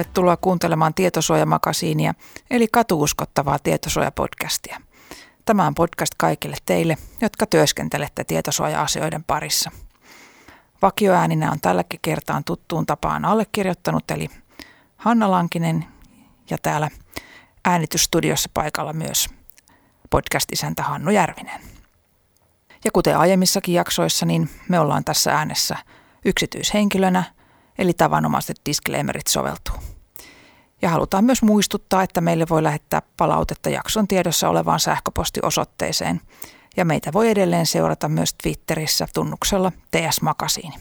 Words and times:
Tervetuloa 0.00 0.36
kuuntelemaan 0.36 0.94
Tietosuojamakasiinia, 0.94 2.14
eli 2.50 2.68
katuuskottavaa 2.72 3.58
tietosuojapodcastia. 3.58 4.80
Tämä 5.44 5.66
on 5.66 5.74
podcast 5.74 6.14
kaikille 6.16 6.56
teille, 6.66 6.96
jotka 7.20 7.46
työskentelette 7.46 8.24
tietosuoja-asioiden 8.24 9.24
parissa. 9.24 9.70
Vakioääninä 10.82 11.50
on 11.50 11.60
tälläkin 11.60 12.00
kertaan 12.02 12.44
tuttuun 12.44 12.86
tapaan 12.86 13.24
allekirjoittanut, 13.24 14.10
eli 14.10 14.28
Hanna 14.96 15.30
Lankinen 15.30 15.84
ja 16.50 16.58
täällä 16.62 16.90
äänitysstudiossa 17.64 18.50
paikalla 18.54 18.92
myös 18.92 19.28
podcast-isäntä 20.10 20.82
Hannu 20.82 21.10
Järvinen. 21.10 21.60
Ja 22.84 22.90
kuten 22.92 23.18
aiemmissakin 23.18 23.74
jaksoissa, 23.74 24.26
niin 24.26 24.50
me 24.68 24.80
ollaan 24.80 25.04
tässä 25.04 25.32
äänessä 25.32 25.76
yksityishenkilönä– 26.24 27.24
eli 27.80 27.92
tavanomaiset 27.92 28.60
disclaimerit 28.66 29.26
soveltuu. 29.26 29.74
Ja 30.82 30.88
halutaan 30.90 31.24
myös 31.24 31.42
muistuttaa, 31.42 32.02
että 32.02 32.20
meille 32.20 32.46
voi 32.50 32.62
lähettää 32.62 33.02
palautetta 33.16 33.70
jakson 33.70 34.08
tiedossa 34.08 34.48
olevaan 34.48 34.80
sähköpostiosoitteeseen. 34.80 36.20
Ja 36.76 36.84
meitä 36.84 37.12
voi 37.12 37.30
edelleen 37.30 37.66
seurata 37.66 38.08
myös 38.08 38.34
Twitterissä 38.42 39.06
tunnuksella 39.14 39.72
TS 39.90 40.22
Makasiini. 40.22 40.76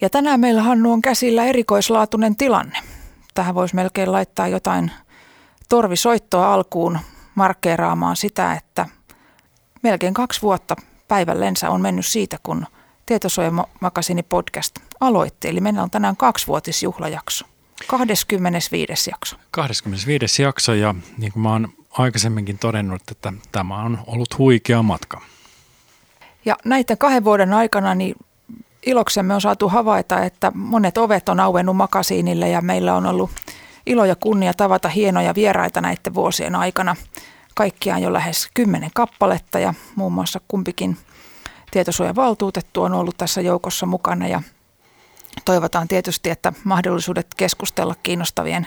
Ja 0.00 0.10
tänään 0.10 0.40
meillä 0.40 0.62
Hannu 0.62 0.92
on 0.92 1.02
käsillä 1.02 1.44
erikoislaatuinen 1.44 2.36
tilanne. 2.36 2.78
Tähän 3.34 3.54
voisi 3.54 3.74
melkein 3.74 4.12
laittaa 4.12 4.48
jotain 4.48 4.90
torvisoittoa 5.68 6.54
alkuun 6.54 6.98
markkeeraamaan 7.34 8.16
sitä, 8.16 8.54
että 8.54 8.86
melkein 9.82 10.14
kaksi 10.14 10.42
vuotta 10.42 10.76
päivällensä 11.08 11.70
on 11.70 11.80
mennyt 11.80 12.06
siitä, 12.06 12.38
kun– 12.42 12.66
Tietosuojamakasini 13.10 14.22
podcast 14.22 14.74
aloitti. 15.00 15.48
Eli 15.48 15.60
meillä 15.60 15.82
on 15.82 15.90
tänään 15.90 16.16
kaksivuotisjuhlajakso. 16.16 17.46
25. 17.86 19.10
jakso. 19.10 19.36
25. 19.50 20.42
jakso 20.42 20.74
ja 20.74 20.94
niin 21.18 21.32
kuin 21.32 21.42
mä 21.42 21.52
oon 21.52 21.68
aikaisemminkin 21.90 22.58
todennut, 22.58 23.02
että 23.10 23.32
tämä 23.52 23.82
on 23.82 23.98
ollut 24.06 24.38
huikea 24.38 24.82
matka. 24.82 25.20
Ja 26.44 26.56
näiden 26.64 26.98
kahden 26.98 27.24
vuoden 27.24 27.52
aikana 27.52 27.94
niin 27.94 28.14
iloksemme 28.86 29.34
on 29.34 29.40
saatu 29.40 29.68
havaita, 29.68 30.24
että 30.24 30.52
monet 30.54 30.98
ovet 30.98 31.28
on 31.28 31.40
auennut 31.40 31.76
makasiinille 31.76 32.48
ja 32.48 32.60
meillä 32.60 32.94
on 32.94 33.06
ollut 33.06 33.30
ilo 33.86 34.04
ja 34.04 34.16
kunnia 34.16 34.54
tavata 34.54 34.88
hienoja 34.88 35.34
vieraita 35.34 35.80
näiden 35.80 36.14
vuosien 36.14 36.54
aikana. 36.54 36.96
Kaikkiaan 37.54 38.02
jo 38.02 38.12
lähes 38.12 38.48
kymmenen 38.54 38.90
kappaletta 38.94 39.58
ja 39.58 39.74
muun 39.96 40.12
muassa 40.12 40.40
kumpikin– 40.48 40.96
tietosuojavaltuutettu 41.70 42.82
on 42.82 42.92
ollut 42.92 43.16
tässä 43.16 43.40
joukossa 43.40 43.86
mukana 43.86 44.28
ja 44.28 44.42
toivotaan 45.44 45.88
tietysti, 45.88 46.30
että 46.30 46.52
mahdollisuudet 46.64 47.26
keskustella 47.36 47.94
kiinnostavien 48.02 48.66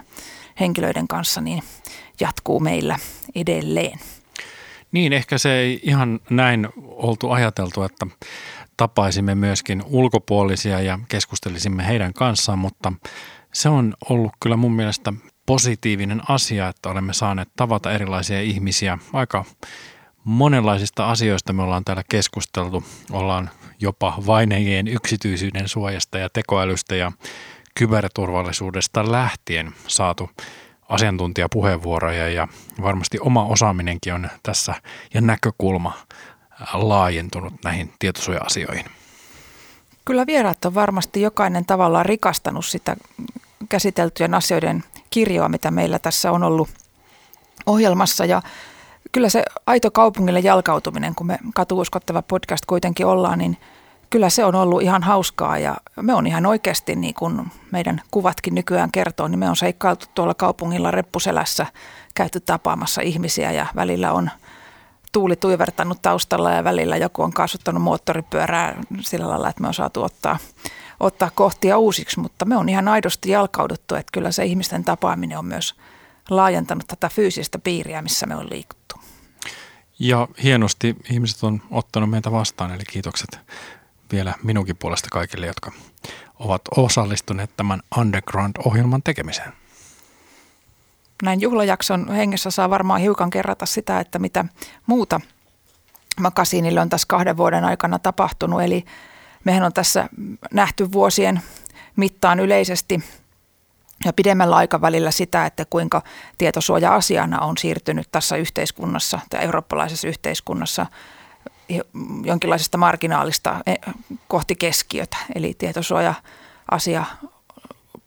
henkilöiden 0.59 1.07
kanssa 1.07 1.41
niin 1.41 1.63
jatkuu 2.19 2.59
meillä 2.59 2.99
edelleen. 3.35 3.99
Niin, 4.91 5.13
ehkä 5.13 5.37
se 5.37 5.55
ei 5.55 5.79
ihan 5.83 6.19
näin 6.29 6.69
oltu 6.77 7.31
ajateltu, 7.31 7.83
että 7.83 8.07
tapaisimme 8.77 9.35
myöskin 9.35 9.83
ulkopuolisia 9.85 10.79
ja 10.79 10.99
keskustelisimme 11.07 11.87
heidän 11.87 12.13
kanssaan, 12.13 12.59
mutta 12.59 12.93
se 13.53 13.69
on 13.69 13.93
ollut 14.09 14.31
kyllä 14.39 14.57
mun 14.57 14.73
mielestä 14.73 15.13
positiivinen 15.45 16.21
asia, 16.29 16.67
että 16.67 16.89
olemme 16.89 17.13
saaneet 17.13 17.49
tavata 17.55 17.91
erilaisia 17.91 18.41
ihmisiä 18.41 18.97
aika 19.13 19.45
monenlaisista 20.23 21.11
asioista 21.11 21.53
me 21.53 21.63
ollaan 21.63 21.85
täällä 21.85 22.03
keskusteltu. 22.09 22.83
Ollaan 23.11 23.49
jopa 23.79 24.13
vainajien 24.25 24.87
yksityisyyden 24.87 25.67
suojasta 25.67 26.17
ja 26.17 26.29
tekoälystä 26.29 26.95
ja 26.95 27.11
kyberturvallisuudesta 27.75 29.11
lähtien 29.11 29.71
saatu 29.87 30.29
asiantuntijapuheenvuoroja 30.89 32.29
ja 32.29 32.47
varmasti 32.81 33.19
oma 33.19 33.45
osaaminenkin 33.45 34.13
on 34.13 34.29
tässä 34.43 34.75
ja 35.13 35.21
näkökulma 35.21 35.93
laajentunut 36.73 37.53
näihin 37.63 37.93
tietosuoja-asioihin. 37.99 38.85
Kyllä 40.05 40.27
vieraat 40.27 40.65
on 40.65 40.75
varmasti 40.75 41.21
jokainen 41.21 41.65
tavallaan 41.65 42.05
rikastanut 42.05 42.65
sitä 42.65 42.95
käsiteltyjen 43.69 44.33
asioiden 44.33 44.83
kirjoa, 45.09 45.49
mitä 45.49 45.71
meillä 45.71 45.99
tässä 45.99 46.31
on 46.31 46.43
ollut 46.43 46.69
ohjelmassa 47.65 48.25
ja 48.25 48.41
kyllä 49.13 49.29
se 49.29 49.43
aito 49.65 49.91
kaupungille 49.91 50.39
jalkautuminen, 50.39 51.15
kun 51.15 51.27
me 51.27 51.39
katuuskottava 51.53 52.21
podcast 52.21 52.65
kuitenkin 52.65 53.05
ollaan, 53.05 53.39
niin 53.39 53.57
kyllä 54.09 54.29
se 54.29 54.45
on 54.45 54.55
ollut 54.55 54.81
ihan 54.81 55.03
hauskaa 55.03 55.57
ja 55.57 55.75
me 56.01 56.13
on 56.13 56.27
ihan 56.27 56.45
oikeasti, 56.45 56.95
niin 56.95 57.13
kuin 57.13 57.51
meidän 57.71 58.01
kuvatkin 58.11 58.55
nykyään 58.55 58.91
kertoo, 58.91 59.27
niin 59.27 59.39
me 59.39 59.49
on 59.49 59.55
seikkailtu 59.55 60.05
tuolla 60.15 60.33
kaupungilla 60.33 60.91
reppuselässä, 60.91 61.65
käyty 62.15 62.39
tapaamassa 62.39 63.01
ihmisiä 63.01 63.51
ja 63.51 63.65
välillä 63.75 64.11
on 64.11 64.29
tuuli 65.11 65.35
tuivertanut 65.35 66.01
taustalla 66.01 66.51
ja 66.51 66.63
välillä 66.63 66.97
joku 66.97 67.21
on 67.21 67.33
kaasuttanut 67.33 67.83
moottoripyörää 67.83 68.81
sillä 68.99 69.29
lailla, 69.29 69.49
että 69.49 69.61
me 69.61 69.67
on 69.67 69.73
saatu 69.73 70.03
ottaa, 70.03 70.37
ottaa 70.99 71.31
kohtia 71.35 71.77
uusiksi, 71.77 72.19
mutta 72.19 72.45
me 72.45 72.57
on 72.57 72.69
ihan 72.69 72.87
aidosti 72.87 73.29
jalkauduttu, 73.29 73.95
että 73.95 74.11
kyllä 74.11 74.31
se 74.31 74.45
ihmisten 74.45 74.83
tapaaminen 74.83 75.37
on 75.37 75.45
myös 75.45 75.75
laajentanut 76.29 76.87
tätä 76.87 77.09
fyysistä 77.09 77.59
piiriä, 77.59 78.01
missä 78.01 78.25
me 78.25 78.35
on 78.35 78.49
liikuttu. 78.49 78.95
Ja 80.03 80.27
hienosti 80.43 80.95
ihmiset 81.09 81.43
on 81.43 81.61
ottanut 81.71 82.09
meitä 82.09 82.31
vastaan, 82.31 82.71
eli 82.71 82.83
kiitokset 82.89 83.39
vielä 84.11 84.33
minunkin 84.43 84.77
puolesta 84.77 85.07
kaikille, 85.11 85.47
jotka 85.47 85.71
ovat 86.39 86.61
osallistuneet 86.77 87.49
tämän 87.57 87.81
Underground-ohjelman 87.97 89.03
tekemiseen. 89.03 89.53
Näin 91.23 91.41
juhlajakson 91.41 92.11
hengessä 92.11 92.51
saa 92.51 92.69
varmaan 92.69 93.01
hiukan 93.01 93.29
kerrata 93.29 93.65
sitä, 93.65 93.99
että 93.99 94.19
mitä 94.19 94.45
muuta 94.85 95.21
makasiinille 96.19 96.81
on 96.81 96.89
tässä 96.89 97.07
kahden 97.07 97.37
vuoden 97.37 97.65
aikana 97.65 97.99
tapahtunut. 97.99 98.61
Eli 98.61 98.85
mehän 99.43 99.63
on 99.63 99.73
tässä 99.73 100.09
nähty 100.51 100.91
vuosien 100.91 101.41
mittaan 101.95 102.39
yleisesti– 102.39 102.99
ja 104.05 104.13
pidemmällä 104.13 104.55
aikavälillä 104.55 105.11
sitä, 105.11 105.45
että 105.45 105.65
kuinka 105.69 106.01
tietosuoja-asiana 106.37 107.39
on 107.39 107.57
siirtynyt 107.57 108.07
tässä 108.11 108.35
yhteiskunnassa 108.35 109.19
tai 109.29 109.43
eurooppalaisessa 109.43 110.07
yhteiskunnassa 110.07 110.85
jonkinlaisesta 112.23 112.77
marginaalista 112.77 113.59
eh, 113.65 113.79
kohti 114.27 114.55
keskiötä. 114.55 115.17
Eli 115.35 115.53
tietosuoja-asia 115.53 117.05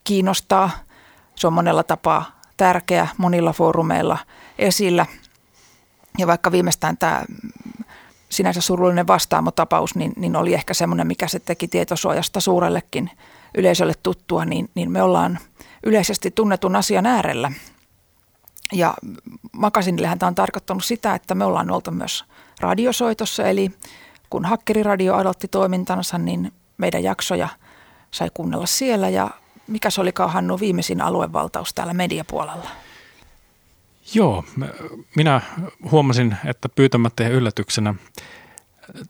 kiinnostaa. 0.05 0.71
Se 1.35 1.47
on 1.47 1.53
monella 1.53 1.83
tapaa 1.83 2.41
tärkeä 2.57 3.09
monilla 3.17 3.53
foorumeilla 3.53 4.19
esillä. 4.59 5.07
Ja 6.19 6.27
vaikka 6.27 6.53
viimeistään 6.53 6.97
tämä 6.97 7.25
sinänsä 8.29 8.61
surullinen 8.61 9.07
vastaamotapaus, 9.07 9.95
niin, 9.95 10.13
niin 10.17 10.37
oli 10.37 10.55
ehkä 10.55 10.75
semmoinen, 10.75 11.07
mikä 11.07 11.29
se 11.29 11.39
teki 11.39 11.69
tietosuojasta 11.69 12.41
suurellekin 12.41 13.11
yleisölle 13.55 13.95
tuttua, 14.03 14.45
niin, 14.45 14.71
niin 14.75 14.91
me 14.91 15.03
ollaan– 15.03 15.39
yleisesti 15.87 16.31
tunnetun 16.31 16.77
asian 16.77 17.07
äärellä. 17.07 17.53
Ja 18.73 18.95
Makasinillehän 19.53 20.19
tämä 20.19 20.29
on 20.29 20.35
tarkoittanut 20.35 20.85
sitä, 20.85 21.15
että 21.15 21.35
me 21.35 21.45
ollaan 21.45 21.71
oltu 21.71 21.91
myös 21.91 22.25
radiosoitossa, 22.61 23.49
eli 23.49 23.71
kun 24.31 24.45
Hakkeriradio 24.45 25.15
aloitti 25.15 25.49
toimintansa, 25.49 26.19
niin 26.19 26.53
meidän 26.79 27.03
jaksoja 27.03 27.49
sai 28.11 28.29
kuunnella 28.35 28.67
siellä 28.67 29.09
ja 29.09 29.31
mikä 29.67 29.91
se 29.91 30.01
olikaan 30.01 30.33
Hannu 30.33 30.61
viimeisin 30.61 31.01
aluevaltaus 31.01 31.75
täällä 31.75 31.95
mediapuolella? 31.95 32.69
Joo, 34.15 34.45
minä 35.17 35.41
huomasin, 35.91 36.37
että 36.45 36.69
pyytämättä 36.69 37.29
yllätyksenä 37.29 37.95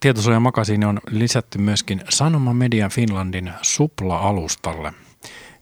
Tietosuojan 0.00 0.42
makasiini 0.42 0.86
on 0.86 1.00
lisätty 1.10 1.58
myöskin 1.58 2.00
Sanoma 2.08 2.54
Media 2.54 2.88
Finlandin 2.88 3.52
Supla-alustalle. 3.62 4.92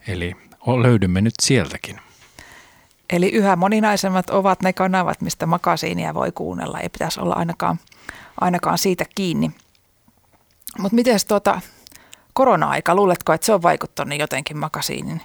Eli 0.08 0.37
löydymme 0.82 1.20
nyt 1.20 1.34
sieltäkin. 1.43 2.00
Eli 3.11 3.28
yhä 3.28 3.56
moninaisemmat 3.56 4.31
ovat 4.31 4.62
ne 4.62 4.72
kanavat, 4.72 5.20
mistä 5.20 5.46
makasiinia 5.46 6.14
voi 6.14 6.32
kuunnella. 6.32 6.81
Ei 6.81 6.88
pitäisi 6.88 7.20
olla 7.20 7.34
ainakaan, 7.34 7.78
ainakaan 8.40 8.78
siitä 8.78 9.05
kiinni. 9.14 9.50
Mutta 10.78 10.94
miten 10.94 11.20
tuota 11.28 11.61
korona-aika, 12.32 12.94
luuletko, 12.94 13.32
että 13.32 13.44
se 13.46 13.55
on 13.55 13.62
vaikuttanut 13.62 14.19
jotenkin 14.19 14.58
makasiinin 14.58 15.20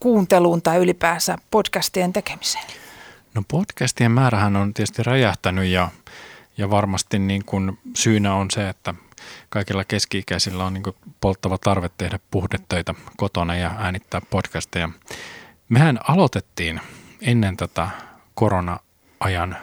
kuunteluun 0.00 0.62
tai 0.62 0.78
ylipäänsä 0.78 1.38
podcastien 1.50 2.12
tekemiseen? 2.12 2.64
No 3.34 3.42
podcastien 3.48 4.12
määrähän 4.12 4.56
on 4.56 4.74
tietysti 4.74 5.02
räjähtänyt 5.02 5.64
ja, 5.64 5.88
ja 6.60 6.70
varmasti 6.70 7.18
niin 7.18 7.44
kuin 7.44 7.78
syynä 7.96 8.34
on 8.34 8.50
se, 8.50 8.68
että 8.68 8.94
kaikilla 9.48 9.84
keski-ikäisillä 9.84 10.64
on 10.64 10.74
niin 10.74 10.84
polttava 11.20 11.58
tarve 11.58 11.90
tehdä 11.98 12.18
puhdetöitä 12.30 12.94
kotona 13.16 13.56
ja 13.56 13.70
äänittää 13.78 14.20
podcasteja. 14.30 14.88
Mehän 15.68 16.00
aloitettiin 16.08 16.80
ennen 17.20 17.56
tätä 17.56 17.88
korona-ajan 18.34 19.56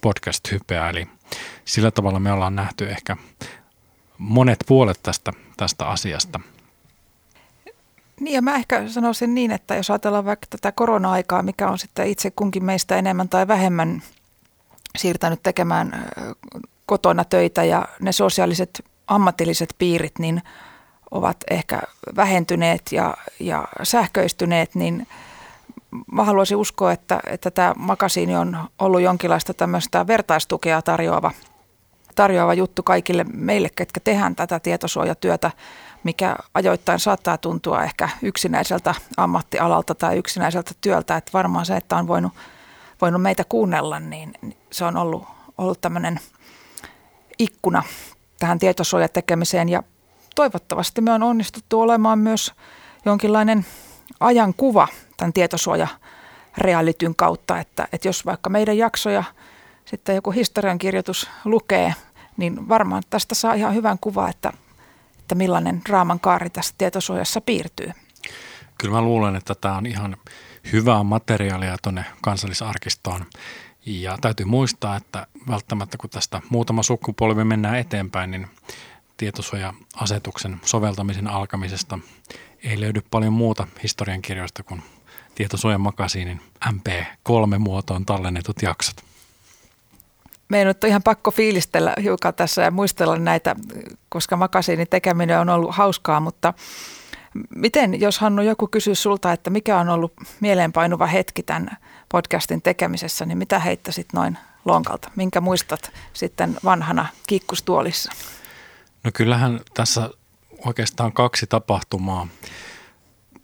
podcast-hypeä, 0.00 0.90
eli 0.90 1.08
sillä 1.64 1.90
tavalla 1.90 2.20
me 2.20 2.32
ollaan 2.32 2.56
nähty 2.56 2.90
ehkä 2.90 3.16
monet 4.18 4.58
puolet 4.66 5.00
tästä, 5.02 5.32
tästä 5.56 5.86
asiasta. 5.86 6.40
Niin 8.20 8.34
ja 8.34 8.42
mä 8.42 8.54
ehkä 8.54 8.88
sanoisin 8.88 9.34
niin, 9.34 9.50
että 9.50 9.74
jos 9.74 9.90
ajatellaan 9.90 10.24
vaikka 10.24 10.46
tätä 10.50 10.72
korona-aikaa, 10.72 11.42
mikä 11.42 11.68
on 11.68 11.78
sitten 11.78 12.08
itse 12.08 12.30
kunkin 12.30 12.64
meistä 12.64 12.96
enemmän 12.96 13.28
tai 13.28 13.48
vähemmän 13.48 14.02
siirtänyt 14.96 15.42
tekemään 15.42 16.10
kotona 16.86 17.24
töitä 17.24 17.64
ja 17.64 17.88
ne 18.00 18.12
sosiaaliset 18.12 18.84
ammatilliset 19.06 19.74
piirit 19.78 20.18
niin 20.18 20.42
ovat 21.10 21.36
ehkä 21.50 21.82
vähentyneet 22.16 22.82
ja, 22.92 23.14
ja 23.40 23.68
sähköistyneet, 23.82 24.74
niin 24.74 25.06
mä 26.12 26.24
haluaisin 26.24 26.56
uskoa, 26.56 26.92
että, 26.92 27.20
että 27.26 27.50
tämä 27.50 27.74
makasiini 27.76 28.36
on 28.36 28.58
ollut 28.78 29.00
jonkinlaista 29.00 29.54
tämmöistä 29.54 30.06
vertaistukea 30.06 30.82
tarjoava, 30.82 31.30
tarjoava 32.14 32.54
juttu 32.54 32.82
kaikille 32.82 33.24
meille, 33.34 33.68
ketkä 33.76 34.00
tehdään 34.00 34.36
tätä 34.36 34.60
tietosuojatyötä, 34.60 35.50
mikä 36.04 36.36
ajoittain 36.54 36.98
saattaa 36.98 37.38
tuntua 37.38 37.84
ehkä 37.84 38.08
yksinäiseltä 38.22 38.94
ammattialalta 39.16 39.94
tai 39.94 40.16
yksinäiseltä 40.16 40.70
työltä, 40.80 41.16
että 41.16 41.30
varmaan 41.34 41.66
se, 41.66 41.76
että 41.76 41.96
on 41.96 42.06
voinut, 42.06 42.32
voinut 43.04 43.22
meitä 43.22 43.44
kuunnella, 43.48 44.00
niin 44.00 44.34
se 44.70 44.84
on 44.84 44.96
ollut, 44.96 45.24
ollut 45.58 45.80
tämmöinen 45.80 46.20
ikkuna 47.38 47.82
tähän 48.38 48.58
tietosuojatekemiseen 48.58 49.68
ja 49.68 49.82
toivottavasti 50.34 51.00
me 51.00 51.12
on 51.12 51.22
onnistuttu 51.22 51.80
olemaan 51.80 52.18
myös 52.18 52.52
jonkinlainen 53.04 53.66
ajankuva 54.20 54.88
tämän 55.16 55.32
tietosuoja 55.32 55.88
realityn 56.58 57.14
kautta, 57.14 57.58
että, 57.58 57.88
että 57.92 58.08
jos 58.08 58.26
vaikka 58.26 58.50
meidän 58.50 58.78
jaksoja 58.78 59.24
sitten 59.84 60.14
joku 60.14 60.30
historiankirjoitus 60.30 61.30
lukee, 61.44 61.94
niin 62.36 62.68
varmaan 62.68 63.02
tästä 63.10 63.34
saa 63.34 63.54
ihan 63.54 63.74
hyvän 63.74 63.98
kuva, 64.00 64.28
että, 64.28 64.52
että 65.18 65.34
millainen 65.34 65.82
raaman 65.88 66.20
kaari 66.20 66.50
tässä 66.50 66.74
tietosuojassa 66.78 67.40
piirtyy. 67.40 67.92
Kyllä 68.78 68.94
mä 68.94 69.02
luulen, 69.02 69.36
että 69.36 69.54
tämä 69.54 69.76
on 69.76 69.86
ihan 69.86 70.16
hyvää 70.72 71.02
materiaalia 71.02 71.76
tuonne 71.82 72.04
kansallisarkistoon. 72.20 73.24
Ja 73.86 74.18
täytyy 74.20 74.46
muistaa, 74.46 74.96
että 74.96 75.26
välttämättä 75.48 75.98
kun 75.98 76.10
tästä 76.10 76.40
muutama 76.50 76.82
sukupolvi 76.82 77.44
mennään 77.44 77.78
eteenpäin, 77.78 78.30
niin 78.30 78.46
tietosuoja-asetuksen 79.16 80.60
soveltamisen 80.64 81.28
alkamisesta 81.28 81.98
ei 82.62 82.80
löydy 82.80 83.02
paljon 83.10 83.32
muuta 83.32 83.66
historiankirjoista 83.82 84.62
kuin 84.62 84.82
tietosuojan 85.34 85.80
makasiinin 85.80 86.40
MP3-muotoon 86.66 88.06
tallennetut 88.06 88.62
jaksot. 88.62 88.96
Meidän 90.48 90.74
on 90.82 90.88
ihan 90.88 91.02
pakko 91.02 91.30
fiilistellä 91.30 91.94
hiukan 92.02 92.34
tässä 92.34 92.62
ja 92.62 92.70
muistella 92.70 93.16
näitä, 93.16 93.56
koska 94.08 94.36
makasiinin 94.36 94.88
tekeminen 94.90 95.40
on 95.40 95.48
ollut 95.48 95.74
hauskaa, 95.74 96.20
mutta 96.20 96.54
miten, 97.56 98.00
jos 98.00 98.18
Hannu 98.18 98.42
joku 98.42 98.66
kysyy 98.66 98.94
sulta, 98.94 99.32
että 99.32 99.50
mikä 99.50 99.78
on 99.78 99.88
ollut 99.88 100.12
mieleenpainuva 100.40 101.06
hetki 101.06 101.42
tämän 101.42 101.76
podcastin 102.08 102.62
tekemisessä, 102.62 103.26
niin 103.26 103.38
mitä 103.38 103.58
heittäisit 103.58 104.06
noin 104.12 104.38
lonkalta? 104.64 105.10
Minkä 105.16 105.40
muistat 105.40 105.92
sitten 106.12 106.56
vanhana 106.64 107.06
kikkustuolissa? 107.26 108.12
No 109.04 109.10
kyllähän 109.14 109.60
tässä 109.74 110.10
oikeastaan 110.64 111.12
kaksi 111.12 111.46
tapahtumaa 111.46 112.28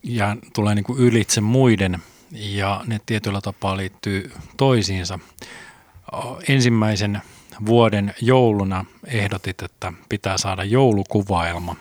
ja 0.02 0.37
tulee 0.54 0.75
niin 0.75 0.84
kuin 0.84 0.98
ylitse 0.98 1.40
muiden 1.40 1.98
ja 2.31 2.84
ne 2.87 3.00
tietyllä 3.06 3.40
tapaa 3.40 3.76
liittyy 3.76 4.32
toisiinsa. 4.56 5.19
Ensimmäisen 6.48 7.22
vuoden 7.66 8.14
jouluna 8.20 8.84
ehdotit, 9.06 9.62
että 9.62 9.92
pitää 10.08 10.38
saada 10.38 10.64
joulukuvailma 10.64 11.76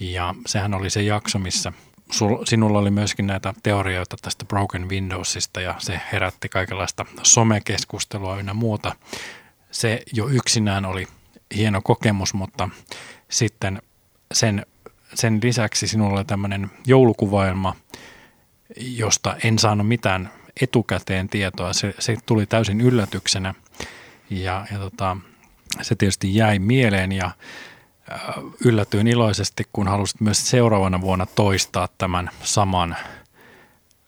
ja 0.00 0.34
sehän 0.46 0.74
oli 0.74 0.90
se 0.90 1.02
jakso, 1.02 1.38
missä 1.38 1.72
sul, 2.10 2.44
sinulla 2.44 2.78
oli 2.78 2.90
myöskin 2.90 3.26
näitä 3.26 3.54
teorioita 3.62 4.16
tästä 4.22 4.44
Broken 4.44 4.88
Windowsista 4.88 5.60
ja 5.60 5.74
se 5.78 6.00
herätti 6.12 6.48
kaikenlaista 6.48 7.06
somekeskustelua 7.22 8.38
ynnä 8.38 8.54
muuta. 8.54 8.96
Se 9.70 10.02
jo 10.12 10.28
yksinään 10.28 10.84
oli 10.84 11.06
hieno 11.56 11.80
kokemus, 11.82 12.34
mutta 12.34 12.68
sitten 13.30 13.82
sen, 14.34 14.66
sen 15.14 15.40
lisäksi 15.42 15.86
sinulla 15.86 16.14
oli 16.14 16.24
tämmöinen 16.24 16.70
joulukuvailma, 16.86 17.76
josta 18.76 19.36
en 19.44 19.58
saanut 19.58 19.88
mitään 19.88 20.30
etukäteen 20.60 21.28
tietoa. 21.28 21.72
Se, 21.72 21.94
se 21.98 22.16
tuli 22.26 22.46
täysin 22.46 22.80
yllätyksenä 22.80 23.54
ja, 24.30 24.66
ja 24.72 24.78
tota, 24.78 25.16
se 25.82 25.94
tietysti 25.94 26.34
jäi 26.34 26.58
mieleen 26.58 27.12
ja 27.12 27.30
yllätyin 28.64 29.06
iloisesti, 29.06 29.66
kun 29.72 29.88
halusit 29.88 30.20
myös 30.20 30.50
seuraavana 30.50 31.00
vuonna 31.00 31.26
toistaa 31.26 31.88
tämän 31.98 32.30
saman 32.42 32.96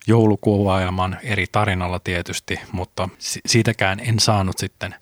joulukuvailman 0.07 1.17
eri 1.23 1.45
tarinalla 1.51 1.99
tietysti, 1.99 2.59
mutta 2.71 3.09
siitäkään 3.45 3.99
en 3.99 4.19
saanut 4.19 4.57
sitten 4.57 4.95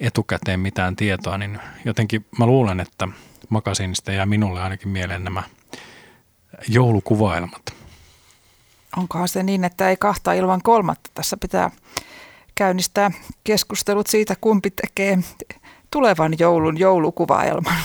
etukäteen 0.00 0.60
mitään 0.60 0.96
tietoa, 0.96 1.38
niin 1.38 1.60
jotenkin 1.84 2.26
mä 2.38 2.46
luulen, 2.46 2.80
että 2.80 3.08
makasiinista 3.48 4.12
jää 4.12 4.26
minulle 4.26 4.62
ainakin 4.62 4.88
mieleen 4.88 5.24
nämä 5.24 5.42
joulukuvailmat. 6.68 7.62
Onkohan 8.96 9.28
se 9.28 9.42
niin, 9.42 9.64
että 9.64 9.90
ei 9.90 9.96
kahta 9.96 10.32
ilman 10.32 10.60
kolmatta? 10.62 11.10
Tässä 11.14 11.36
pitää 11.36 11.70
käynnistää 12.54 13.10
keskustelut 13.44 14.06
siitä, 14.06 14.34
kumpi 14.40 14.70
tekee 14.70 15.18
tulevan 15.90 16.34
joulun 16.38 16.78
joulukuvailman. 16.78 17.76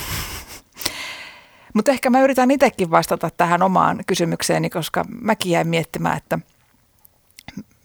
Mutta 1.73 1.91
ehkä 1.91 2.09
mä 2.09 2.21
yritän 2.21 2.51
itsekin 2.51 2.91
vastata 2.91 3.29
tähän 3.37 3.61
omaan 3.61 4.03
kysymykseeni, 4.07 4.69
koska 4.69 5.05
mäkin 5.21 5.51
jäin 5.51 5.67
miettimään, 5.67 6.17
että– 6.17 6.39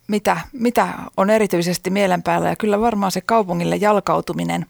mitä, 0.08 0.40
mitä 0.52 0.88
on 1.16 1.30
erityisesti 1.30 1.90
mielen 1.90 2.22
päällä 2.22 2.48
ja 2.48 2.56
kyllä 2.56 2.80
varmaan 2.80 3.12
se 3.12 3.20
kaupungille 3.20 3.76
jalkautuminen. 3.76 4.66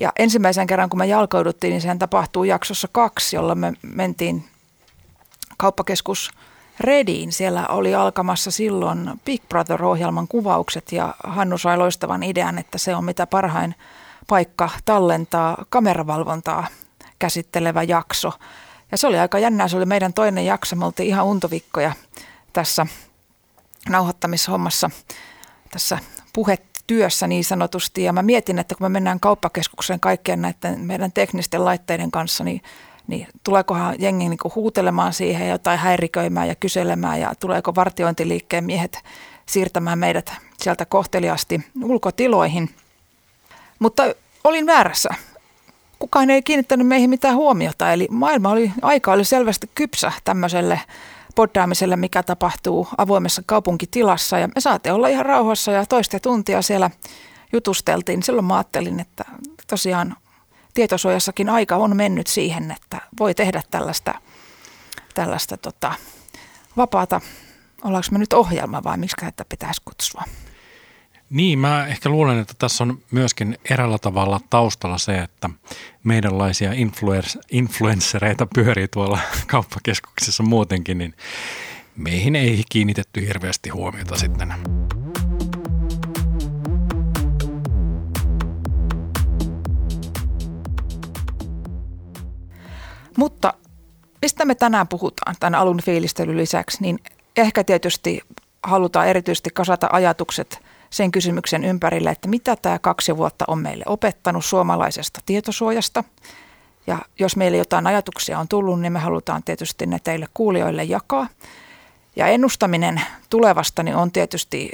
Ja 0.00 0.12
ensimmäisen 0.18 0.66
kerran, 0.66 0.90
kun 0.90 0.98
me 0.98 1.06
jalkauduttiin, 1.06 1.70
niin 1.70 1.80
sehän 1.80 1.98
tapahtuu 1.98 2.44
jaksossa 2.44 2.88
kaksi, 2.92 3.36
jolla 3.36 3.54
me 3.54 3.72
mentiin 3.82 4.44
kauppakeskus 5.56 6.30
Rediin. 6.80 7.32
Siellä 7.32 7.66
oli 7.66 7.94
alkamassa 7.94 8.50
silloin 8.50 9.10
Big 9.24 9.42
Brother-ohjelman 9.48 10.28
kuvaukset 10.28 10.92
ja 10.92 11.14
Hannu 11.24 11.58
sai 11.58 11.76
loistavan 11.78 12.22
idean, 12.22 12.58
että 12.58 12.78
se 12.78 12.94
on 12.94 13.04
mitä 13.04 13.26
parhain 13.26 13.74
paikka 14.28 14.70
tallentaa 14.84 15.64
kameravalvontaa 15.68 16.66
käsittelevä 17.22 17.82
jakso. 17.82 18.32
Ja 18.90 18.96
se 18.96 19.06
oli 19.06 19.18
aika 19.18 19.38
jännää, 19.38 19.68
se 19.68 19.76
oli 19.76 19.86
meidän 19.86 20.12
toinen 20.12 20.46
jakso, 20.46 20.76
me 20.76 20.84
oltiin 20.84 21.08
ihan 21.08 21.24
untovikkoja 21.24 21.92
tässä 22.52 22.86
nauhoittamishommassa 23.88 24.90
tässä 25.70 25.98
puhetyössä 26.32 27.26
niin 27.26 27.44
sanotusti. 27.44 28.02
Ja 28.02 28.12
mä 28.12 28.22
mietin, 28.22 28.58
että 28.58 28.74
kun 28.74 28.84
me 28.84 28.88
mennään 28.88 29.20
kauppakeskukseen 29.20 30.00
kaikkien 30.00 30.42
näiden 30.42 30.80
meidän 30.80 31.12
teknisten 31.12 31.64
laitteiden 31.64 32.10
kanssa, 32.10 32.44
niin, 32.44 32.62
niin 33.06 33.26
tuleekohan 33.44 33.94
jengi 33.98 34.28
niin 34.28 34.54
huutelemaan 34.54 35.12
siihen 35.12 35.48
jotain 35.48 35.78
häiriköimään 35.78 36.48
ja 36.48 36.54
kyselemään 36.54 37.20
ja 37.20 37.32
tuleeko 37.40 37.74
vartiointiliikkeen 37.74 38.64
miehet 38.64 38.98
siirtämään 39.46 39.98
meidät 39.98 40.32
sieltä 40.60 40.84
kohteliasti 40.84 41.60
ulkotiloihin. 41.82 42.70
Mutta 43.78 44.02
olin 44.44 44.66
väärässä. 44.66 45.10
Kukaan 46.02 46.30
ei 46.30 46.42
kiinnittänyt 46.42 46.86
meihin 46.86 47.10
mitään 47.10 47.36
huomiota, 47.36 47.92
eli 47.92 48.08
maailma 48.10 48.50
oli, 48.50 48.72
aika 48.82 49.12
oli 49.12 49.24
selvästi 49.24 49.70
kypsä 49.74 50.12
tämmöiselle 50.24 50.80
poddaamiselle, 51.34 51.96
mikä 51.96 52.22
tapahtuu 52.22 52.88
avoimessa 52.98 53.42
kaupunkitilassa. 53.46 54.38
Ja 54.38 54.48
me 54.48 54.60
saatiin 54.60 54.92
olla 54.92 55.08
ihan 55.08 55.26
rauhassa 55.26 55.72
ja 55.72 55.86
toista 55.86 56.20
tuntia 56.20 56.62
siellä 56.62 56.90
jutusteltiin. 57.52 58.22
Silloin 58.22 58.44
mä 58.44 58.54
ajattelin, 58.54 59.00
että 59.00 59.24
tosiaan 59.66 60.16
tietosuojassakin 60.74 61.48
aika 61.48 61.76
on 61.76 61.96
mennyt 61.96 62.26
siihen, 62.26 62.70
että 62.70 63.00
voi 63.20 63.34
tehdä 63.34 63.62
tällaista, 63.70 64.14
tällaista 65.14 65.56
tota, 65.56 65.94
vapaata, 66.76 67.20
ollaanko 67.84 68.08
me 68.10 68.18
nyt 68.18 68.32
ohjelma 68.32 68.84
vai 68.84 68.98
miksi 68.98 69.26
että 69.26 69.44
pitäisi 69.48 69.82
kutsua? 69.84 70.22
Niin, 71.32 71.58
mä 71.58 71.86
ehkä 71.86 72.08
luulen, 72.08 72.38
että 72.38 72.54
tässä 72.58 72.84
on 72.84 72.98
myöskin 73.10 73.58
erällä 73.70 73.98
tavalla 73.98 74.40
taustalla 74.50 74.98
se, 74.98 75.18
että 75.18 75.50
meidänlaisia 76.04 76.70
influenssereita 77.50 78.46
pyörii 78.54 78.88
tuolla 78.88 79.18
kauppakeskuksessa 79.46 80.42
muutenkin, 80.42 80.98
niin 80.98 81.14
meihin 81.96 82.36
ei 82.36 82.62
kiinnitetty 82.68 83.26
hirveästi 83.26 83.70
huomiota 83.70 84.16
sitten. 84.16 84.54
Mutta 93.16 93.54
mistä 94.22 94.44
me 94.44 94.54
tänään 94.54 94.88
puhutaan 94.88 95.36
tämän 95.40 95.60
alun 95.60 95.82
fiilistelyn 95.82 96.36
lisäksi, 96.36 96.78
niin 96.80 96.98
ehkä 97.36 97.64
tietysti 97.64 98.20
halutaan 98.62 99.08
erityisesti 99.08 99.50
kasata 99.54 99.88
ajatukset– 99.92 100.58
sen 100.92 101.10
kysymyksen 101.10 101.64
ympärille, 101.64 102.10
että 102.10 102.28
mitä 102.28 102.56
tämä 102.56 102.78
kaksi 102.78 103.16
vuotta 103.16 103.44
on 103.48 103.58
meille 103.58 103.84
opettanut 103.86 104.44
suomalaisesta 104.44 105.20
tietosuojasta 105.26 106.04
Ja 106.86 106.98
jos 107.18 107.36
meille 107.36 107.56
jotain 107.56 107.86
ajatuksia 107.86 108.38
on 108.38 108.48
tullut, 108.48 108.80
niin 108.80 108.92
me 108.92 108.98
halutaan 108.98 109.42
tietysti 109.42 109.86
ne 109.86 109.98
teille 109.98 110.26
kuulijoille 110.34 110.84
jakaa. 110.84 111.26
Ja 112.16 112.26
ennustaminen 112.26 113.00
tulevasta 113.30 113.82
niin 113.82 113.96
on 113.96 114.12
tietysti 114.12 114.70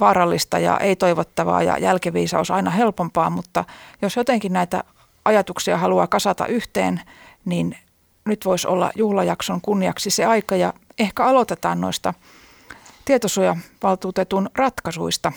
vaarallista 0.00 0.58
ja 0.58 0.78
ei 0.78 0.96
toivottavaa 0.96 1.62
ja 1.62 1.78
jälkiviisaus 1.78 2.50
aina 2.50 2.70
helpompaa, 2.70 3.30
mutta 3.30 3.64
jos 4.02 4.16
jotenkin 4.16 4.52
näitä 4.52 4.84
ajatuksia 5.24 5.78
haluaa 5.78 6.06
kasata 6.06 6.46
yhteen, 6.46 7.00
niin 7.44 7.76
nyt 8.24 8.44
voisi 8.44 8.68
olla 8.68 8.90
juhlajakson 8.96 9.60
kunniaksi 9.60 10.10
se 10.10 10.24
aika 10.24 10.56
ja 10.56 10.72
ehkä 10.98 11.24
aloitetaan 11.24 11.80
noista 11.80 12.14
tietosuojavaltuutetun 13.08 14.50
ratkaisuista. 14.54 15.32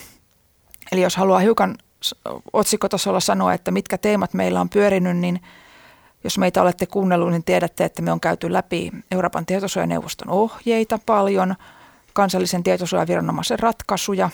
Eli 0.92 1.02
jos 1.02 1.16
haluaa 1.16 1.38
hiukan 1.38 1.78
otsikotasolla 2.52 3.20
sanoa, 3.20 3.54
että 3.54 3.70
mitkä 3.70 3.98
teemat 3.98 4.34
meillä 4.34 4.60
on 4.60 4.68
pyörinyt, 4.68 5.16
niin 5.16 5.42
jos 6.24 6.38
meitä 6.38 6.62
olette 6.62 6.86
kuunnellut, 6.86 7.30
niin 7.30 7.44
tiedätte, 7.44 7.84
että 7.84 8.02
me 8.02 8.12
on 8.12 8.20
käyty 8.20 8.52
läpi 8.52 8.92
Euroopan 9.10 9.46
tietosuojaneuvoston 9.46 10.30
ohjeita 10.30 10.98
paljon, 11.06 11.54
kansallisen 12.12 12.62
tietosuojaviranomaisen 12.62 13.58
ratkaisuja 13.58 14.30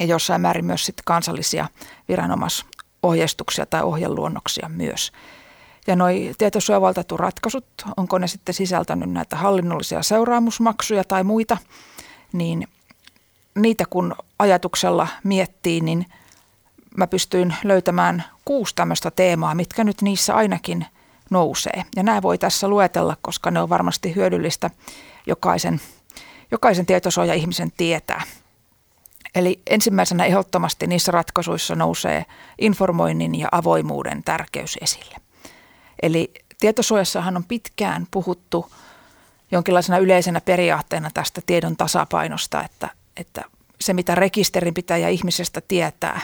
ja 0.00 0.06
jossain 0.06 0.40
määrin 0.40 0.64
myös 0.64 0.86
sitten 0.86 1.04
kansallisia 1.04 1.68
viranomaisohjeistuksia 2.08 3.66
tai 3.66 3.82
ohjeluonnoksia 3.82 4.68
myös. 4.68 5.12
Ja 5.86 5.96
noi 5.96 6.32
tietosuojavaltuutetun 6.38 7.20
ratkaisut, 7.20 7.66
onko 7.96 8.18
ne 8.18 8.26
sitten 8.26 8.54
sisältänyt 8.54 9.10
näitä 9.10 9.36
hallinnollisia 9.36 10.02
seuraamusmaksuja 10.02 11.04
tai 11.04 11.24
muita, 11.24 11.56
niin 12.32 12.68
niitä 13.54 13.84
kun 13.90 14.14
ajatuksella 14.38 15.08
miettii, 15.24 15.80
niin 15.80 16.06
mä 16.96 17.06
pystyin 17.06 17.54
löytämään 17.64 18.24
kuusi 18.44 18.74
tämmöistä 18.74 19.10
teemaa, 19.10 19.54
mitkä 19.54 19.84
nyt 19.84 20.02
niissä 20.02 20.34
ainakin 20.34 20.86
nousee. 21.30 21.84
Ja 21.96 22.02
nämä 22.02 22.22
voi 22.22 22.38
tässä 22.38 22.68
luetella, 22.68 23.16
koska 23.22 23.50
ne 23.50 23.62
on 23.62 23.68
varmasti 23.68 24.14
hyödyllistä 24.14 24.70
jokaisen, 25.26 25.80
jokaisen 26.50 26.86
tietosuoja-ihmisen 26.86 27.72
tietää. 27.76 28.22
Eli 29.34 29.62
ensimmäisenä 29.66 30.24
ehdottomasti 30.24 30.86
niissä 30.86 31.12
ratkaisuissa 31.12 31.74
nousee 31.74 32.26
informoinnin 32.58 33.34
ja 33.34 33.48
avoimuuden 33.52 34.22
tärkeys 34.24 34.78
esille. 34.80 35.16
Eli 36.02 36.32
tietosuojassahan 36.60 37.36
on 37.36 37.44
pitkään 37.44 38.06
puhuttu 38.10 38.72
jonkinlaisena 39.52 39.98
yleisenä 39.98 40.40
periaatteena 40.40 41.10
tästä 41.14 41.40
tiedon 41.46 41.76
tasapainosta, 41.76 42.64
että, 42.64 42.88
että 43.16 43.44
se 43.80 43.92
mitä 43.92 44.14
rekisterinpitäjä 44.14 45.08
ihmisestä 45.08 45.60
tietää, 45.60 46.20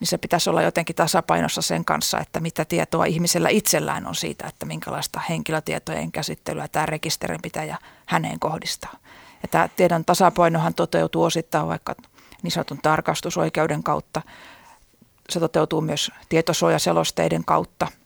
niin 0.00 0.08
se 0.08 0.18
pitäisi 0.18 0.50
olla 0.50 0.62
jotenkin 0.62 0.96
tasapainossa 0.96 1.62
sen 1.62 1.84
kanssa, 1.84 2.20
että 2.20 2.40
mitä 2.40 2.64
tietoa 2.64 3.04
ihmisellä 3.04 3.48
itsellään 3.48 4.06
on 4.06 4.14
siitä, 4.14 4.46
että 4.46 4.66
minkälaista 4.66 5.20
henkilötietojen 5.28 6.12
käsittelyä 6.12 6.68
tämä 6.68 6.86
rekisterinpitäjä 6.86 7.78
häneen 8.06 8.40
kohdistaa. 8.40 8.92
Ja 9.42 9.48
tämä 9.48 9.68
tiedon 9.68 10.04
tasapainohan 10.04 10.74
toteutuu 10.74 11.22
osittain 11.22 11.66
vaikka 11.66 11.94
niin 12.42 12.50
sanotun 12.50 12.78
tarkastusoikeuden 12.82 13.82
kautta. 13.82 14.22
Se 15.30 15.40
toteutuu 15.40 15.80
myös 15.80 16.10
tietosuojaselosteiden 16.28 17.44
kautta– 17.44 17.86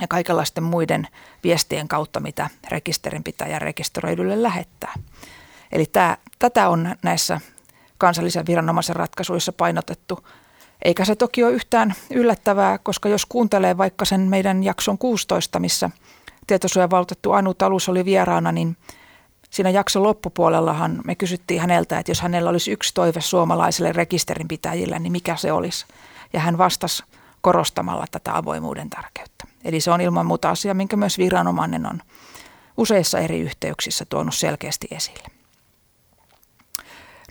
ja 0.00 0.08
kaikenlaisten 0.08 0.64
muiden 0.64 1.08
viestien 1.44 1.88
kautta, 1.88 2.20
mitä 2.20 2.50
rekisterinpitäjä 2.68 3.58
rekisteröidylle 3.58 4.42
lähettää. 4.42 4.94
Eli 5.72 5.86
tämä, 5.86 6.16
tätä 6.38 6.68
on 6.68 6.96
näissä 7.02 7.40
kansallisen 7.98 8.46
viranomaisen 8.46 8.96
ratkaisuissa 8.96 9.52
painotettu. 9.52 10.26
Eikä 10.84 11.04
se 11.04 11.16
toki 11.16 11.44
ole 11.44 11.52
yhtään 11.52 11.94
yllättävää, 12.10 12.78
koska 12.78 13.08
jos 13.08 13.26
kuuntelee 13.26 13.78
vaikka 13.78 14.04
sen 14.04 14.20
meidän 14.20 14.64
jakson 14.64 14.98
16, 14.98 15.58
missä 15.58 15.90
tietosuojavaltuutettu 16.46 17.32
Anu 17.32 17.54
Talus 17.54 17.88
oli 17.88 18.04
vieraana, 18.04 18.52
niin 18.52 18.76
siinä 19.50 19.70
jakson 19.70 20.02
loppupuolellahan 20.02 21.00
me 21.04 21.14
kysyttiin 21.14 21.60
häneltä, 21.60 21.98
että 21.98 22.10
jos 22.10 22.20
hänellä 22.20 22.50
olisi 22.50 22.72
yksi 22.72 22.94
toive 22.94 23.20
suomalaisille 23.20 23.92
rekisterinpitäjille, 23.92 24.98
niin 24.98 25.12
mikä 25.12 25.36
se 25.36 25.52
olisi. 25.52 25.86
Ja 26.32 26.40
hän 26.40 26.58
vastasi 26.58 27.02
korostamalla 27.40 28.04
tätä 28.10 28.36
avoimuuden 28.36 28.90
tärkeyttä. 28.90 29.31
Eli 29.64 29.80
se 29.80 29.90
on 29.90 30.00
ilman 30.00 30.26
muuta 30.26 30.50
asia, 30.50 30.74
minkä 30.74 30.96
myös 30.96 31.18
viranomainen 31.18 31.86
on 31.86 32.00
useissa 32.76 33.18
eri 33.18 33.40
yhteyksissä 33.40 34.04
tuonut 34.08 34.34
selkeästi 34.34 34.88
esille. 34.90 35.28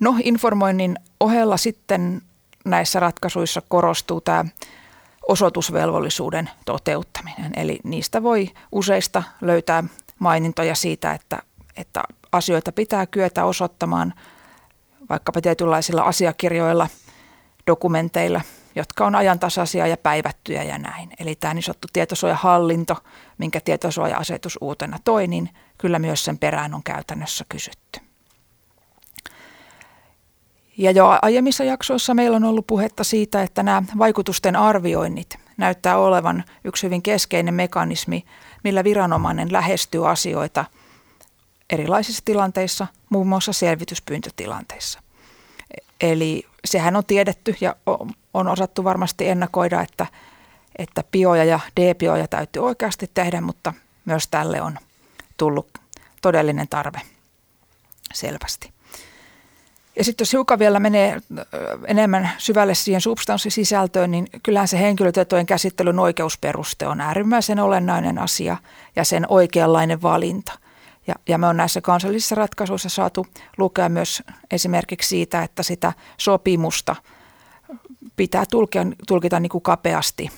No 0.02 0.16
informoinnin 0.24 0.96
ohella 1.20 1.58
sitten 1.58 2.22
näissä 2.66 3.00
ratkaisuissa 3.00 3.62
korostuu 3.68 4.22
tämä 4.22 4.46
osoitusvelvollisuuden 5.28 6.50
toteuttaminen. 6.66 7.52
Eli 7.56 7.80
niistä 7.84 8.24
voi 8.24 8.50
useista 8.72 9.24
löytää 9.42 9.84
mainintoja 10.20 10.76
siitä, 10.76 11.14
että, 11.14 11.40
että 11.78 12.04
asioita 12.32 12.72
pitää 12.72 13.06
kyetä 13.06 13.46
osoittamaan 13.46 14.14
vaikkapa 15.10 15.42
tietynlaisilla 15.42 16.02
asiakirjoilla, 16.02 16.88
dokumenteilla, 17.68 18.42
jotka 18.76 19.06
on 19.06 19.16
ajantasaisia 19.16 19.88
ja 19.88 19.98
päivättyjä 19.98 20.64
ja 20.64 20.78
näin. 20.78 21.10
Eli 21.20 21.36
tämä 21.36 21.54
niin 21.54 21.64
sanottu 21.64 21.88
tietosuojahallinto, 21.94 22.98
minkä 23.38 23.60
tietosuoja-asetus 23.60 24.58
uutena 24.62 24.98
toi, 25.04 25.28
niin 25.28 25.50
kyllä 25.78 26.00
myös 26.00 26.26
sen 26.26 26.38
perään 26.38 26.74
on 26.74 26.84
käytännössä 26.84 27.46
kysytty. 27.50 28.00
Ja 30.78 30.92
jo 30.92 31.20
aiemmissa 31.22 31.64
jaksoissa 31.64 32.14
meillä 32.14 32.36
on 32.36 32.44
ollut 32.44 32.68
puhetta 32.68 33.04
siitä, 33.04 33.44
että 33.44 33.64
nämä 33.64 33.84
vaikutusten 33.98 34.56
arvioinnit 34.56 35.40
näyttää 35.58 35.98
olevan 35.98 36.44
yksi 36.64 36.84
hyvin 36.84 37.02
keskeinen 37.02 37.54
mekanismi, 37.54 38.26
millä 38.64 38.84
viranomainen 38.84 39.54
lähestyy 39.54 40.10
asioita 40.10 40.66
erilaisissa 41.70 42.22
tilanteissa, 42.26 42.88
muun 43.10 43.28
muassa 43.28 43.54
selvityspyyntötilanteissa. 43.54 45.00
Eli 46.02 46.44
sehän 46.66 46.96
on 46.96 47.06
tiedetty 47.06 47.56
ja 47.62 47.76
on 48.34 48.48
osattu 48.48 48.84
varmasti 48.84 49.28
ennakoida, 49.28 49.82
että, 49.82 50.06
että 50.78 51.04
bioja 51.12 51.44
ja 51.44 51.60
D-bioja 51.80 52.28
täytyy 52.28 52.66
oikeasti 52.66 53.12
tehdä, 53.14 53.42
mutta 53.42 53.74
myös 54.06 54.28
tälle 54.28 54.62
on 54.62 54.78
tullut 55.38 55.68
todellinen 56.22 56.68
tarve 56.68 57.02
selvästi. 58.14 58.72
Ja 59.96 60.04
sitten 60.04 60.24
jos 60.24 60.34
hiukan 60.34 60.60
vielä 60.60 60.80
menee 60.80 61.22
enemmän 61.88 62.32
syvälle 62.38 62.76
siihen 62.76 63.02
substanssisisältöön, 63.02 64.12
niin 64.12 64.28
kyllähän 64.44 64.68
se 64.68 64.80
henkilötietojen 64.80 65.46
käsittelyn 65.46 66.00
oikeusperuste 66.00 66.88
on 66.88 67.02
äärimmäisen 67.02 67.60
olennainen 67.60 68.18
asia 68.18 68.58
ja 68.96 69.04
sen 69.04 69.26
oikeanlainen 69.30 70.02
valinta. 70.02 70.54
Ja, 71.08 71.16
ja 71.30 71.38
me 71.38 71.48
on 71.48 71.58
näissä 71.58 71.82
kansallisissa 71.82 72.36
ratkaisuissa 72.36 72.90
saatu 72.90 73.28
lukea 73.58 73.90
myös 73.90 74.24
esimerkiksi 74.52 75.10
siitä, 75.10 75.44
että 75.44 75.64
sitä 75.64 75.94
sopimusta 76.18 76.96
pitää 78.16 78.44
tulkita, 78.52 78.86
tulkita 79.08 79.40
niin 79.40 79.50
kuin 79.50 79.62
kapeasti 79.62 80.30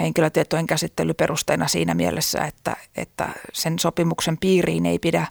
henkilötietojen 0.00 0.66
käsittelyperusteena 0.66 1.68
siinä 1.68 1.94
mielessä, 1.94 2.44
että, 2.44 2.76
että 2.96 3.28
sen 3.52 3.78
sopimuksen 3.78 4.38
piiriin 4.38 4.86
ei 4.86 4.98
pidä 4.98 5.26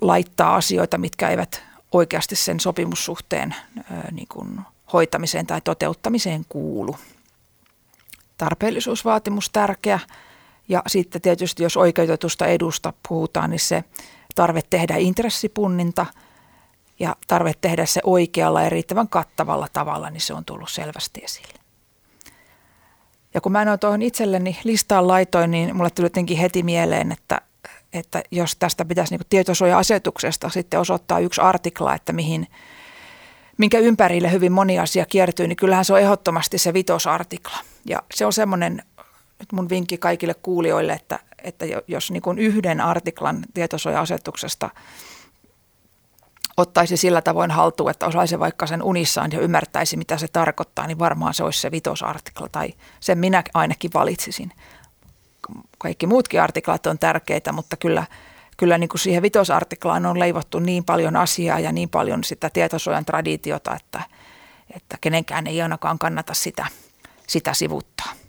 laittaa 0.00 0.54
asioita, 0.54 0.98
mitkä 0.98 1.28
eivät 1.28 1.62
oikeasti 1.92 2.36
sen 2.36 2.60
sopimussuhteen 2.60 3.54
niin 4.10 4.28
kuin 4.28 4.60
hoitamiseen 4.92 5.46
tai 5.46 5.60
toteuttamiseen 5.60 6.44
kuulu. 6.48 6.96
Tarpeellisuusvaatimus 8.38 9.50
tärkeä 9.50 10.00
ja 10.72 10.82
sitten 10.86 11.20
tietysti 11.20 11.62
jos 11.62 11.76
oikeutetusta 11.76 12.46
edusta 12.46 12.92
puhutaan, 13.08 13.50
niin 13.50 13.60
se 13.60 13.84
tarve 14.34 14.62
tehdä 14.70 14.96
intressipunninta 14.96 16.06
ja 16.98 17.16
tarve 17.26 17.52
tehdä 17.60 17.86
se 17.86 18.00
oikealla 18.04 18.62
ja 18.62 18.68
riittävän 18.68 19.08
kattavalla 19.08 19.66
tavalla, 19.72 20.10
niin 20.10 20.20
se 20.20 20.34
on 20.34 20.44
tullut 20.44 20.70
selvästi 20.70 21.20
esille. 21.24 21.54
Ja 23.34 23.40
kun 23.40 23.52
mä 23.52 23.64
ole 23.68 23.78
tuohon 23.78 24.02
itselleni 24.02 24.58
listaan 24.64 25.08
laitoin, 25.08 25.50
niin 25.50 25.76
mulle 25.76 25.90
tuli 25.90 26.06
jotenkin 26.06 26.38
heti 26.38 26.62
mieleen, 26.62 27.12
että, 27.12 27.40
että 27.92 28.22
jos 28.30 28.56
tästä 28.56 28.84
pitäisi 28.84 29.16
niin 29.16 29.26
tietosuoja-asetuksesta 29.30 30.48
sitten 30.48 30.80
osoittaa 30.80 31.18
yksi 31.18 31.40
artikla, 31.40 31.94
että 31.94 32.12
mihin, 32.12 32.46
minkä 33.58 33.78
ympärille 33.78 34.32
hyvin 34.32 34.52
moni 34.52 34.78
asia 34.78 35.06
kiertyy, 35.06 35.48
niin 35.48 35.56
kyllähän 35.56 35.84
se 35.84 35.92
on 35.92 36.00
ehdottomasti 36.00 36.58
se 36.58 36.74
vitosartikla. 36.74 37.56
Ja 37.86 38.02
se 38.14 38.26
on 38.26 38.32
semmoinen 38.32 38.82
nyt 39.42 39.52
mun 39.52 39.68
vinkki 39.68 39.98
kaikille 39.98 40.34
kuulijoille, 40.34 40.92
että, 40.92 41.18
että 41.44 41.66
jos 41.88 42.10
niin 42.10 42.22
kuin 42.22 42.38
yhden 42.38 42.80
artiklan 42.80 43.44
tietosuoja-asetuksesta 43.54 44.70
ottaisi 46.56 46.96
sillä 46.96 47.22
tavoin 47.22 47.50
haltuun, 47.50 47.90
että 47.90 48.06
osaisi 48.06 48.38
vaikka 48.38 48.66
sen 48.66 48.82
unissaan 48.82 49.32
ja 49.32 49.40
ymmärtäisi, 49.40 49.96
mitä 49.96 50.18
se 50.18 50.28
tarkoittaa, 50.28 50.86
niin 50.86 50.98
varmaan 50.98 51.34
se 51.34 51.44
olisi 51.44 51.60
se 51.60 51.70
vitosartikla, 51.70 52.48
tai 52.48 52.74
sen 53.00 53.18
minä 53.18 53.44
ainakin 53.54 53.90
valitsisin. 53.94 54.52
Kaikki 55.78 56.06
muutkin 56.06 56.42
artiklat 56.42 56.86
on 56.86 56.98
tärkeitä, 56.98 57.52
mutta 57.52 57.76
kyllä, 57.76 58.06
kyllä 58.56 58.78
niin 58.78 58.88
kuin 58.88 59.00
siihen 59.00 59.22
vitosartiklaan 59.22 60.06
on 60.06 60.18
leivottu 60.18 60.58
niin 60.58 60.84
paljon 60.84 61.16
asiaa 61.16 61.60
ja 61.60 61.72
niin 61.72 61.88
paljon 61.88 62.24
sitä 62.24 62.50
tietosuojan 62.50 63.04
traditiota, 63.04 63.76
että, 63.76 64.02
että 64.76 64.98
kenenkään 65.00 65.46
ei 65.46 65.62
ainakaan 65.62 65.98
kannata 65.98 66.34
sitä, 66.34 66.66
sitä 67.26 67.54
sivuttaa 67.54 68.21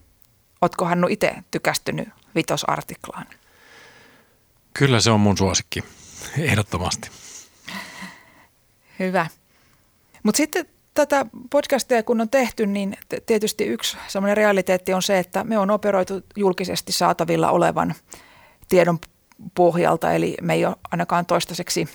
Ootko 0.64 0.86
Hannu 0.86 1.08
itse 1.08 1.36
tykästynyt 1.52 2.10
vitosartiklaan? 2.36 3.26
Kyllä 4.74 5.00
se 5.00 5.12
on 5.12 5.20
mun 5.20 5.38
suosikki, 5.38 5.84
ehdottomasti. 6.38 7.10
Hyvä. 9.00 9.28
Mutta 10.24 10.38
sitten 10.38 10.66
tätä 10.94 11.26
podcastia 11.50 12.04
kun 12.04 12.22
on 12.22 12.30
tehty, 12.30 12.66
niin 12.66 12.98
tietysti 13.26 13.64
yksi 13.64 13.98
semmoinen 14.08 14.38
realiteetti 14.38 14.94
on 14.94 15.02
se, 15.02 15.20
että 15.20 15.44
me 15.44 15.58
on 15.58 15.72
operoitu 15.72 16.22
julkisesti 16.36 16.92
saatavilla 16.92 17.50
olevan 17.50 17.96
tiedon 18.70 19.00
pohjalta, 19.56 20.12
eli 20.12 20.38
me 20.42 20.54
ei 20.54 20.66
ole 20.66 20.76
ainakaan 20.92 21.26
toistaiseksi 21.26 21.90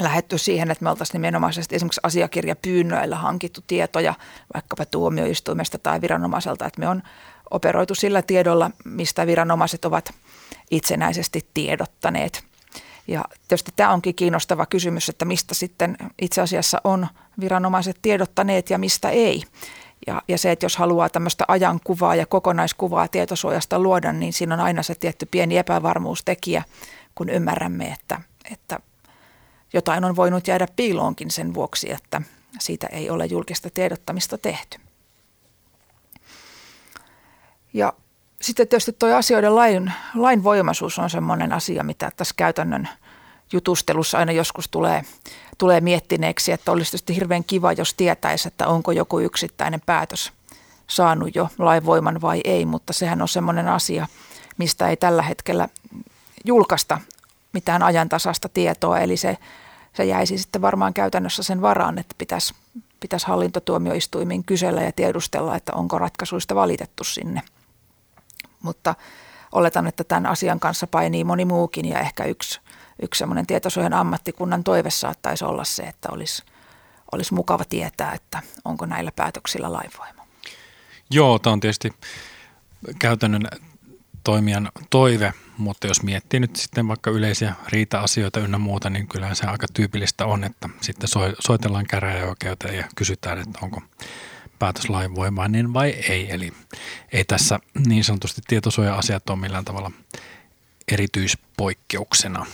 lähetty 0.00 0.38
siihen, 0.38 0.70
että 0.70 0.84
me 0.84 0.90
oltaisiin 0.90 1.14
nimenomaisesti 1.14 1.76
esimerkiksi 1.76 2.00
asiakirjapyynnöillä 2.02 3.16
hankittu 3.16 3.60
tietoja 3.66 4.14
vaikkapa 4.54 4.84
tuomioistuimesta 4.84 5.78
tai 5.78 6.00
viranomaiselta, 6.00 6.66
että 6.66 6.80
me 6.80 6.88
on 6.88 7.02
operoitu 7.50 7.94
sillä 7.94 8.22
tiedolla, 8.22 8.70
mistä 8.84 9.26
viranomaiset 9.26 9.84
ovat 9.84 10.14
itsenäisesti 10.70 11.46
tiedottaneet. 11.54 12.44
Ja 13.08 13.24
tietysti 13.48 13.72
tämä 13.76 13.92
onkin 13.92 14.14
kiinnostava 14.14 14.66
kysymys, 14.66 15.08
että 15.08 15.24
mistä 15.24 15.54
sitten 15.54 15.96
itse 16.22 16.40
asiassa 16.40 16.80
on 16.84 17.06
viranomaiset 17.40 17.96
tiedottaneet 18.02 18.70
ja 18.70 18.78
mistä 18.78 19.10
ei. 19.10 19.42
Ja, 20.06 20.22
ja 20.28 20.38
se, 20.38 20.50
että 20.50 20.64
jos 20.64 20.76
haluaa 20.76 21.08
tämmöistä 21.08 21.44
ajankuvaa 21.48 22.14
ja 22.14 22.26
kokonaiskuvaa 22.26 23.08
tietosuojasta 23.08 23.78
luoda, 23.78 24.12
niin 24.12 24.32
siinä 24.32 24.54
on 24.54 24.60
aina 24.60 24.82
se 24.82 24.94
tietty 24.94 25.26
pieni 25.26 25.58
epävarmuustekijä, 25.58 26.64
kun 27.14 27.28
ymmärrämme, 27.28 27.86
että, 27.86 28.20
että 28.52 28.78
jotain 29.72 30.04
on 30.04 30.16
voinut 30.16 30.48
jäädä 30.48 30.66
piiloonkin 30.76 31.30
sen 31.30 31.54
vuoksi, 31.54 31.92
että 31.92 32.22
siitä 32.60 32.86
ei 32.86 33.10
ole 33.10 33.26
julkista 33.26 33.70
tiedottamista 33.70 34.38
tehty. 34.38 34.78
Ja 37.72 37.92
sitten 38.40 38.68
tietysti 38.68 38.92
tuo 38.92 39.14
asioiden 39.14 39.56
lain, 39.56 39.92
lainvoimaisuus 40.14 40.98
on 40.98 41.10
sellainen 41.10 41.52
asia, 41.52 41.82
mitä 41.82 42.10
tässä 42.16 42.34
käytännön 42.36 42.88
jutustelussa 43.52 44.18
aina 44.18 44.32
joskus 44.32 44.68
tulee, 44.68 45.02
tulee 45.58 45.80
miettineeksi, 45.80 46.52
että 46.52 46.72
olisi 46.72 46.90
tietysti 46.90 47.16
hirveän 47.16 47.44
kiva, 47.44 47.72
jos 47.72 47.94
tietäisi, 47.94 48.48
että 48.48 48.66
onko 48.68 48.92
joku 48.92 49.20
yksittäinen 49.20 49.80
päätös 49.86 50.32
saanut 50.86 51.34
jo 51.34 51.48
lainvoiman 51.58 52.20
vai 52.20 52.40
ei, 52.44 52.64
mutta 52.64 52.92
sehän 52.92 53.22
on 53.22 53.28
sellainen 53.28 53.68
asia, 53.68 54.06
mistä 54.58 54.88
ei 54.88 54.96
tällä 54.96 55.22
hetkellä 55.22 55.68
julkaista 56.44 57.00
mitään 57.52 57.82
ajantasasta 57.82 58.48
tietoa, 58.48 58.98
eli 58.98 59.16
se, 59.16 59.38
se 59.96 60.04
jäisi 60.04 60.38
sitten 60.38 60.62
varmaan 60.62 60.94
käytännössä 60.94 61.42
sen 61.42 61.62
varaan, 61.62 61.98
että 61.98 62.14
pitäisi, 62.18 62.54
pitäisi 63.00 63.26
hallintotuomioistuimiin 63.26 64.44
kysellä 64.44 64.82
ja 64.82 64.92
tiedustella, 64.92 65.56
että 65.56 65.72
onko 65.74 65.98
ratkaisuista 65.98 66.54
valitettu 66.54 67.04
sinne. 67.04 67.42
Mutta 68.62 68.94
oletan, 69.52 69.86
että 69.86 70.04
tämän 70.04 70.26
asian 70.26 70.60
kanssa 70.60 70.86
painii 70.86 71.24
moni 71.24 71.44
muukin 71.44 71.88
ja 71.88 72.00
ehkä 72.00 72.24
yksi, 72.24 72.60
yksi 73.02 73.18
semmoinen 73.18 73.46
tietosuojan 73.46 73.92
ammattikunnan 73.92 74.64
toive 74.64 74.90
saattaisi 74.90 75.44
olla 75.44 75.64
se, 75.64 75.82
että 75.82 76.08
olisi, 76.12 76.42
olisi 77.12 77.34
mukava 77.34 77.64
tietää, 77.64 78.12
että 78.12 78.42
onko 78.64 78.86
näillä 78.86 79.12
päätöksillä 79.16 79.72
lainvoima. 79.72 80.26
Joo, 81.10 81.38
tämä 81.38 81.52
on 81.52 81.60
tietysti 81.60 81.92
käytännön 82.98 83.42
toimijan 84.24 84.70
toive, 84.90 85.32
mutta 85.58 85.86
jos 85.86 86.02
miettii 86.02 86.40
nyt 86.40 86.56
sitten 86.56 86.88
vaikka 86.88 87.10
yleisiä 87.10 87.54
riita-asioita 87.68 88.40
ynnä 88.40 88.58
muuta, 88.58 88.90
niin 88.90 89.08
kyllähän 89.08 89.36
se 89.36 89.46
aika 89.46 89.66
tyypillistä 89.74 90.26
on, 90.26 90.44
että 90.44 90.68
sitten 90.80 91.08
soitellaan 91.38 91.86
käräjäoikeuteen 91.86 92.76
ja 92.76 92.84
kysytään, 92.96 93.38
että 93.38 93.58
onko 93.62 93.82
päätös 94.60 94.88
lainvoimainen 94.88 95.74
vai 95.74 95.90
ei. 95.90 96.32
Eli 96.32 96.52
ei 97.12 97.24
tässä 97.24 97.60
niin 97.86 98.04
sanotusti 98.04 98.40
tietosuoja-asiat 98.46 99.30
ole 99.30 99.38
millään 99.38 99.64
tavalla 99.64 99.90
erityispoikkeuksena. 100.92 102.46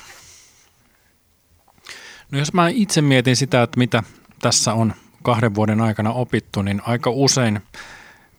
No 2.33 2.38
jos 2.38 2.53
mä 2.53 2.69
itse 2.69 3.03
mietin 3.03 3.37
sitä, 3.37 3.62
että 3.62 3.79
mitä 3.79 4.03
tässä 4.42 4.75
on 4.75 4.95
kahden 5.23 5.55
vuoden 5.55 5.81
aikana 5.81 6.12
opittu, 6.12 6.62
niin 6.62 6.83
aika 6.87 7.11
usein 7.11 7.61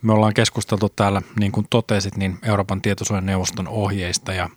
me 0.01 0.13
ollaan 0.13 0.33
keskusteltu 0.33 0.89
täällä, 0.89 1.21
niin 1.39 1.51
kuin 1.51 1.67
totesit, 1.69 2.17
niin 2.17 2.39
Euroopan 2.43 2.81
tietosuojaneuvoston 2.81 3.67
ohjeista 3.67 4.33
ja 4.33 4.49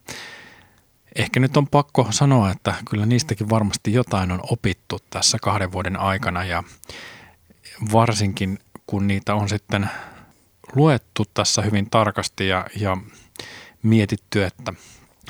ehkä 1.17 1.41
nyt 1.41 1.57
on 1.57 1.67
pakko 1.67 2.07
sanoa, 2.11 2.51
että 2.51 2.75
kyllä 2.91 3.07
niistäkin 3.07 3.51
varmasti 3.51 3.93
jotain 3.93 4.31
on 4.31 4.41
opittu 4.51 4.99
tässä 5.11 5.39
kahden 5.43 5.73
vuoden 5.73 5.97
aikana 5.97 6.45
ja 6.45 6.63
varsinkin 7.93 8.59
kun 8.91 9.07
niitä 9.07 9.35
on 9.35 9.49
sitten 9.49 9.91
luettu 10.75 11.25
tässä 11.35 11.63
hyvin 11.63 11.91
tarkasti 11.91 12.49
ja, 12.49 12.67
ja 12.77 12.97
mietitty, 13.83 14.45
että 14.45 14.73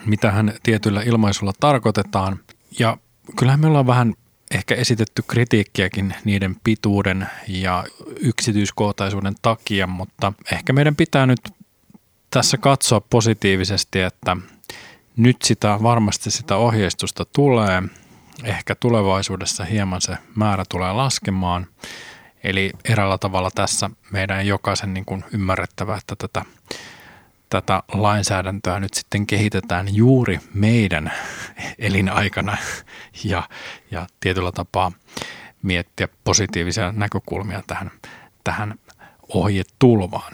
mitähän 0.04 0.52
tietyllä 0.62 1.02
ilmaisulla 1.02 1.52
tarkoitetaan. 1.60 2.40
Ja 2.78 2.96
kyllähän 3.36 3.60
me 3.60 3.66
ollaan 3.66 3.86
vähän 3.86 4.14
ehkä 4.50 4.74
esitetty 4.74 5.22
kritiikkiäkin 5.26 6.14
niiden 6.24 6.56
pituuden 6.64 7.26
ja 7.48 7.84
yksityiskohtaisuuden 8.20 9.34
takia, 9.42 9.86
mutta 9.86 10.32
ehkä 10.52 10.72
meidän 10.72 10.96
pitää 10.96 11.26
nyt 11.26 11.40
tässä 12.30 12.58
katsoa 12.58 13.00
positiivisesti, 13.00 14.00
että 14.00 14.36
nyt 15.16 15.36
sitä 15.42 15.78
varmasti 15.82 16.30
sitä 16.30 16.56
ohjeistusta 16.56 17.24
tulee. 17.24 17.82
Ehkä 18.44 18.74
tulevaisuudessa 18.74 19.64
hieman 19.64 20.00
se 20.00 20.16
määrä 20.34 20.64
tulee 20.68 20.92
laskemaan. 20.92 21.66
Eli 22.44 22.70
eräällä 22.84 23.18
tavalla 23.18 23.50
tässä 23.54 23.90
meidän 24.10 24.46
jokaisen 24.46 24.94
niin 24.94 25.04
kuin 25.04 25.24
ymmärrettävä, 25.32 25.96
että 25.96 26.16
tätä, 26.16 26.44
tätä 27.50 27.82
lainsäädäntöä 27.92 28.80
nyt 28.80 28.94
sitten 28.94 29.26
kehitetään 29.26 29.94
juuri 29.94 30.40
meidän 30.54 31.12
elinaikana 31.78 32.56
ja, 33.24 33.48
ja 33.90 34.06
tietyllä 34.20 34.52
tapaa 34.52 34.92
miettiä 35.62 36.08
positiivisia 36.24 36.92
näkökulmia 36.92 37.62
tähän, 37.66 37.90
tähän 38.44 38.74
ohjetulvaan. 39.28 40.32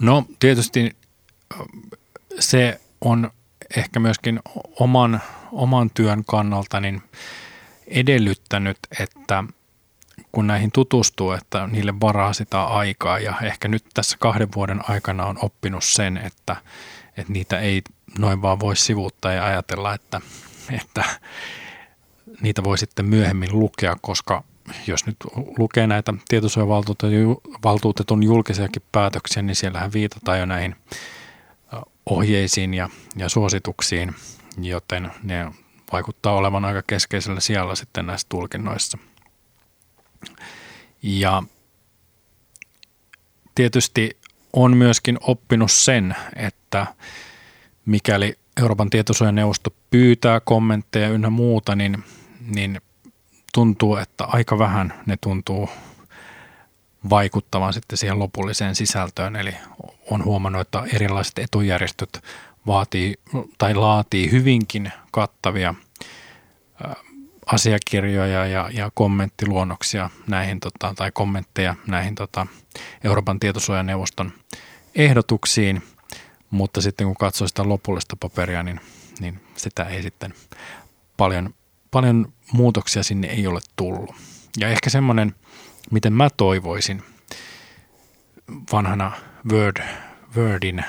No 0.00 0.26
tietysti 0.38 0.96
se 2.38 2.80
on 3.00 3.30
ehkä 3.76 4.00
myöskin 4.00 4.40
oman, 4.80 5.20
oman 5.52 5.90
työn 5.90 6.24
kannalta 6.26 6.80
niin 6.80 7.02
edellyttänyt, 7.86 8.78
että 9.00 9.44
kun 10.34 10.46
näihin 10.46 10.72
tutustuu, 10.72 11.32
että 11.32 11.66
niille 11.66 11.94
varaa 12.00 12.32
sitä 12.32 12.62
aikaa. 12.62 13.18
Ja 13.18 13.34
ehkä 13.42 13.68
nyt 13.68 13.84
tässä 13.94 14.16
kahden 14.20 14.48
vuoden 14.54 14.80
aikana 14.88 15.26
on 15.26 15.38
oppinut 15.42 15.84
sen, 15.84 16.16
että, 16.16 16.56
että 17.16 17.32
niitä 17.32 17.58
ei 17.58 17.82
noin 18.18 18.42
vaan 18.42 18.60
voi 18.60 18.76
sivuuttaa 18.76 19.32
ja 19.32 19.44
ajatella, 19.44 19.94
että, 19.94 20.20
että 20.72 21.04
niitä 22.40 22.64
voi 22.64 22.78
sitten 22.78 23.04
myöhemmin 23.04 23.58
lukea, 23.58 23.96
koska 24.00 24.44
jos 24.86 25.06
nyt 25.06 25.16
lukee 25.58 25.86
näitä 25.86 26.14
tietosuojavaltuutetun 26.28 28.22
julkisiakin 28.22 28.82
päätöksiä, 28.92 29.42
niin 29.42 29.56
siellähän 29.56 29.92
viitataan 29.92 30.38
jo 30.38 30.46
näihin 30.46 30.76
ohjeisiin 32.06 32.74
ja, 32.74 32.88
ja 33.16 33.28
suosituksiin, 33.28 34.14
joten 34.58 35.10
ne 35.22 35.50
vaikuttaa 35.92 36.34
olevan 36.34 36.64
aika 36.64 36.82
keskeisellä 36.86 37.40
sijalla 37.40 37.74
sitten 37.74 38.06
näissä 38.06 38.26
tulkinnoissa– 38.28 38.98
ja 41.02 41.42
tietysti 43.54 44.16
on 44.52 44.76
myöskin 44.76 45.18
oppinut 45.20 45.72
sen, 45.72 46.16
että 46.36 46.86
mikäli 47.86 48.38
Euroopan 48.60 48.90
tietosuojaneuvosto 48.90 49.70
pyytää 49.90 50.40
kommentteja 50.40 51.08
ynnä 51.08 51.30
muuta, 51.30 51.76
niin, 51.76 52.04
niin 52.54 52.80
tuntuu, 53.54 53.96
että 53.96 54.24
aika 54.24 54.58
vähän 54.58 54.94
ne 55.06 55.16
tuntuu 55.20 55.68
vaikuttavan 57.10 57.72
sitten 57.72 57.98
siihen 57.98 58.18
lopulliseen 58.18 58.74
sisältöön. 58.74 59.36
Eli 59.36 59.54
on 60.10 60.24
huomannut, 60.24 60.60
että 60.60 60.82
erilaiset 60.92 61.38
etujärjestöt 61.38 62.24
vaatii 62.66 63.14
tai 63.58 63.74
laatii 63.74 64.30
hyvinkin 64.30 64.92
kattavia 65.10 65.74
asiakirjoja 67.46 68.46
ja, 68.46 68.70
ja 68.72 68.90
kommenttiluonnoksia 68.94 70.10
näihin, 70.26 70.60
tota, 70.60 70.92
tai 70.96 71.10
kommentteja 71.12 71.74
näihin 71.86 72.14
tota, 72.14 72.46
Euroopan 73.04 73.40
tietosuojaneuvoston 73.40 74.32
ehdotuksiin, 74.94 75.82
mutta 76.50 76.80
sitten 76.80 77.06
kun 77.06 77.16
katsoo 77.16 77.48
sitä 77.48 77.68
lopullista 77.68 78.16
paperia, 78.20 78.62
niin, 78.62 78.80
niin 79.20 79.40
sitä 79.56 79.84
ei 79.84 80.02
sitten 80.02 80.34
paljon, 81.16 81.54
paljon 81.90 82.32
muutoksia 82.52 83.02
sinne 83.02 83.28
ei 83.28 83.46
ole 83.46 83.60
tullut. 83.76 84.14
Ja 84.60 84.68
ehkä 84.68 84.90
semmoinen, 84.90 85.34
miten 85.90 86.12
mä 86.12 86.28
toivoisin 86.36 87.02
vanhana 88.72 89.12
Word, 89.50 89.82
Wordin 90.36 90.84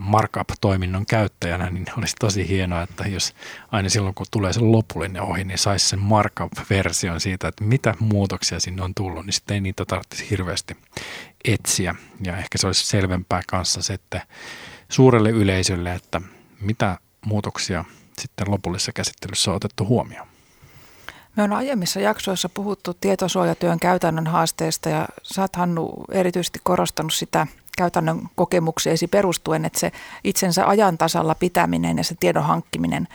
markup-toiminnon 0.00 1.06
käyttäjänä, 1.06 1.70
niin 1.70 1.86
olisi 1.98 2.16
tosi 2.20 2.48
hienoa, 2.48 2.82
että 2.82 3.08
jos 3.08 3.34
aina 3.72 3.88
silloin 3.88 4.14
kun 4.14 4.26
tulee 4.30 4.52
se 4.52 4.60
lopullinen 4.60 5.22
ohi, 5.22 5.44
niin 5.44 5.58
saisi 5.58 5.88
sen 5.88 5.98
markup-version 5.98 7.20
siitä, 7.20 7.48
että 7.48 7.64
mitä 7.64 7.94
muutoksia 7.98 8.60
sinne 8.60 8.82
on 8.82 8.94
tullut, 8.94 9.26
niin 9.26 9.32
sitten 9.32 9.54
ei 9.54 9.60
niitä 9.60 9.84
tarvitsisi 9.84 10.30
hirveästi 10.30 10.76
etsiä. 11.44 11.94
Ja 12.24 12.36
ehkä 12.36 12.58
se 12.58 12.66
olisi 12.66 12.86
selvempää 12.86 13.42
kanssa 13.46 13.82
se, 13.82 13.94
että 13.94 14.26
suurelle 14.88 15.30
yleisölle, 15.30 15.94
että 15.94 16.20
mitä 16.60 16.98
muutoksia 17.26 17.84
sitten 18.18 18.50
lopullisessa 18.50 18.92
käsittelyssä 18.92 19.50
on 19.50 19.56
otettu 19.56 19.86
huomioon. 19.86 20.28
Me 21.36 21.42
on 21.42 21.52
aiemmissa 21.52 22.00
jaksoissa 22.00 22.48
puhuttu 22.48 22.94
tietosuojatyön 22.94 23.80
käytännön 23.80 24.26
haasteista 24.26 24.88
ja 24.88 25.08
sä 25.22 25.42
oot 25.42 25.56
Hannu 25.56 26.04
erityisesti 26.12 26.60
korostanut 26.62 27.14
sitä 27.14 27.46
käytännön 27.78 28.28
kokemuksiesi 28.34 29.06
perustuen, 29.06 29.64
että 29.64 29.80
se 29.80 29.92
itsensä 30.24 30.68
ajan 30.68 30.98
tasalla 30.98 31.34
pitäminen 31.34 31.98
ja 31.98 32.04
se 32.04 32.14
tiedon 32.20 32.44
hankkiminen 32.44 33.08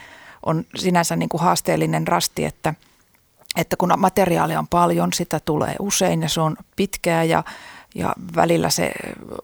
on 0.45 0.65
sinänsä 0.75 1.15
niin 1.15 1.29
kuin 1.29 1.41
haasteellinen 1.41 2.07
rasti, 2.07 2.45
että, 2.45 2.73
että 3.55 3.75
kun 3.75 3.93
materiaalia 3.97 4.59
on 4.59 4.67
paljon, 4.67 5.13
sitä 5.13 5.39
tulee 5.39 5.75
usein 5.79 6.21
ja 6.21 6.29
se 6.29 6.41
on 6.41 6.57
pitkää 6.75 7.23
ja, 7.23 7.43
ja 7.95 8.13
välillä 8.35 8.69
se 8.69 8.91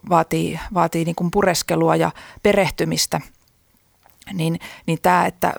vaatii, 0.09 0.59
vaatii 0.73 1.05
niin 1.05 1.15
kuin 1.15 1.31
pureskelua 1.31 1.95
ja 1.95 2.11
perehtymistä, 2.43 3.21
niin, 4.33 4.59
niin 4.85 4.99
tämä, 5.01 5.25
että 5.25 5.53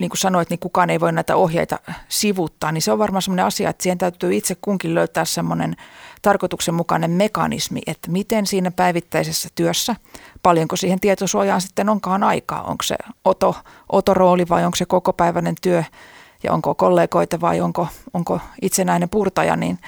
niin 0.00 0.10
kuin 0.10 0.18
sanoit, 0.18 0.50
niin 0.50 0.58
kukaan 0.58 0.90
ei 0.90 1.00
voi 1.00 1.12
näitä 1.12 1.36
ohjeita 1.36 1.78
sivuttaa, 2.08 2.72
niin 2.72 2.82
se 2.82 2.92
on 2.92 2.98
varmaan 2.98 3.22
sellainen 3.22 3.46
asia, 3.46 3.70
että 3.70 3.82
siihen 3.82 3.98
täytyy 3.98 4.34
itse 4.34 4.54
kunkin 4.60 4.94
löytää 4.94 5.24
semmoinen 5.24 5.76
tarkoituksenmukainen 6.22 7.10
mekanismi, 7.10 7.80
että 7.86 8.10
miten 8.10 8.46
siinä 8.46 8.70
päivittäisessä 8.70 9.48
työssä, 9.54 9.96
paljonko 10.42 10.76
siihen 10.76 11.00
tietosuojaan 11.00 11.60
sitten 11.60 11.88
onkaan 11.88 12.22
aikaa, 12.22 12.62
onko 12.62 12.82
se 12.82 12.96
oto, 13.24 13.56
otorooli 13.92 14.48
vai 14.48 14.64
onko 14.64 14.76
se 14.76 14.86
kokopäiväinen 14.86 15.54
työ 15.62 15.84
ja 16.42 16.52
onko 16.52 16.74
kollegoita 16.74 17.40
vai 17.40 17.60
onko, 17.60 17.88
onko 18.14 18.40
itsenäinen 18.62 19.08
purtaja, 19.08 19.56
niin 19.56 19.78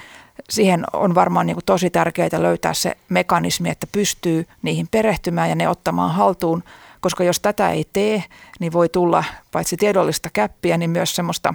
siihen 0.49 0.83
on 0.93 1.15
varmaan 1.15 1.45
niin 1.45 1.55
kuin 1.55 1.65
tosi 1.65 1.89
tärkeää 1.89 2.29
löytää 2.37 2.73
se 2.73 2.97
mekanismi, 3.09 3.69
että 3.69 3.87
pystyy 3.91 4.47
niihin 4.61 4.87
perehtymään 4.91 5.49
ja 5.49 5.55
ne 5.55 5.69
ottamaan 5.69 6.13
haltuun– 6.13 6.63
koska 6.99 7.23
jos 7.23 7.39
tätä 7.39 7.69
ei 7.69 7.85
tee, 7.93 8.23
niin 8.59 8.73
voi 8.73 8.89
tulla 8.89 9.23
paitsi 9.51 9.77
tiedollista 9.77 10.29
käppiä, 10.33 10.77
niin 10.77 10.89
myös 10.89 11.15
semmoista 11.15 11.53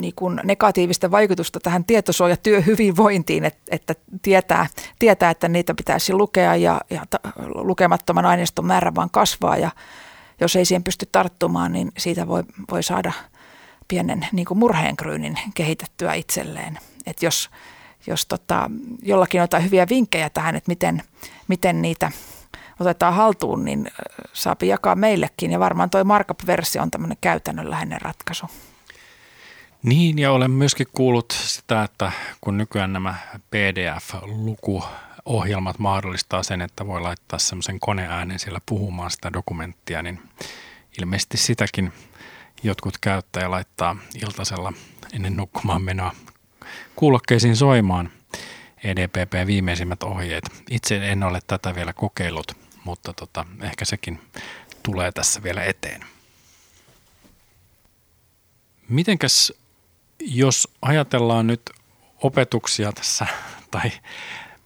niin 0.00 0.12
kuin 0.16 0.40
negatiivista 0.44 1.10
vaikutusta 1.10 1.60
tähän 1.60 1.84
tietosuojatyöhyvinvointiin, 1.84 3.44
että, 3.44 3.60
että 3.70 3.94
tietää, 4.22 4.66
tietää, 4.98 5.30
että 5.30 5.48
niitä 5.48 5.74
pitäisi 5.74 6.12
lukea 6.12 6.56
ja, 6.56 6.80
ja 6.90 7.02
ta, 7.10 7.18
lukemattoman 7.54 8.26
aineiston 8.26 8.66
määrä 8.66 8.94
vaan 8.94 9.10
kasvaa 9.10 9.56
ja 9.56 9.70
jos 10.40 10.56
ei 10.56 10.64
siihen 10.64 10.84
pysty 10.84 11.08
tarttumaan, 11.12 11.72
niin 11.72 11.92
siitä 11.98 12.28
voi, 12.28 12.42
voi 12.70 12.82
saada 12.82 13.12
pienen 13.88 14.26
niin 14.32 14.46
kuin 14.46 14.58
murheenkryynin 14.58 15.38
kehitettyä 15.54 16.14
itselleen. 16.14 16.78
että 17.06 17.26
jos, 17.26 17.50
jos 18.06 18.26
tota, 18.26 18.70
jollakin 19.02 19.40
on 19.40 19.44
jotain 19.44 19.64
hyviä 19.64 19.86
vinkkejä 19.88 20.30
tähän, 20.30 20.56
että 20.56 20.70
miten, 20.70 21.02
miten 21.48 21.82
niitä– 21.82 22.12
otetaan 22.80 23.14
haltuun, 23.14 23.64
niin 23.64 23.90
saapi 24.32 24.68
jakaa 24.68 24.94
meillekin. 24.94 25.52
Ja 25.52 25.60
varmaan 25.60 25.90
tuo 25.90 26.04
markup-versio 26.04 26.82
on 26.82 26.90
tämmöinen 26.90 27.18
käytännönläheinen 27.20 28.00
ratkaisu. 28.00 28.46
Niin, 29.82 30.18
ja 30.18 30.32
olen 30.32 30.50
myöskin 30.50 30.86
kuullut 30.92 31.30
sitä, 31.30 31.82
että 31.82 32.12
kun 32.40 32.58
nykyään 32.58 32.92
nämä 32.92 33.14
PDF-lukuohjelmat 33.50 35.78
mahdollistaa 35.78 36.42
sen, 36.42 36.60
että 36.60 36.86
voi 36.86 37.00
laittaa 37.00 37.38
semmoisen 37.38 37.80
koneäänen 37.80 38.38
siellä 38.38 38.60
puhumaan 38.66 39.10
sitä 39.10 39.32
dokumenttia, 39.32 40.02
niin 40.02 40.20
ilmeisesti 41.00 41.36
sitäkin 41.36 41.92
jotkut 42.62 42.98
käyttäjä 43.00 43.50
laittaa 43.50 43.96
iltasella 44.22 44.72
ennen 45.12 45.36
nukkumaan 45.36 45.82
menoa 45.82 46.12
kuulokkeisiin 46.96 47.56
soimaan 47.56 48.10
EDPP 48.84 49.46
viimeisimmät 49.46 50.02
ohjeet. 50.02 50.44
Itse 50.70 51.12
en 51.12 51.22
ole 51.22 51.40
tätä 51.46 51.74
vielä 51.74 51.92
kokeillut, 51.92 52.63
mutta 52.84 53.12
tota, 53.12 53.46
ehkä 53.62 53.84
sekin 53.84 54.20
tulee 54.82 55.12
tässä 55.12 55.42
vielä 55.42 55.64
eteen. 55.64 56.00
Mitenkäs, 58.88 59.52
jos 60.20 60.68
ajatellaan 60.82 61.46
nyt 61.46 61.62
opetuksia 62.22 62.92
tässä 62.92 63.26
tai 63.70 63.90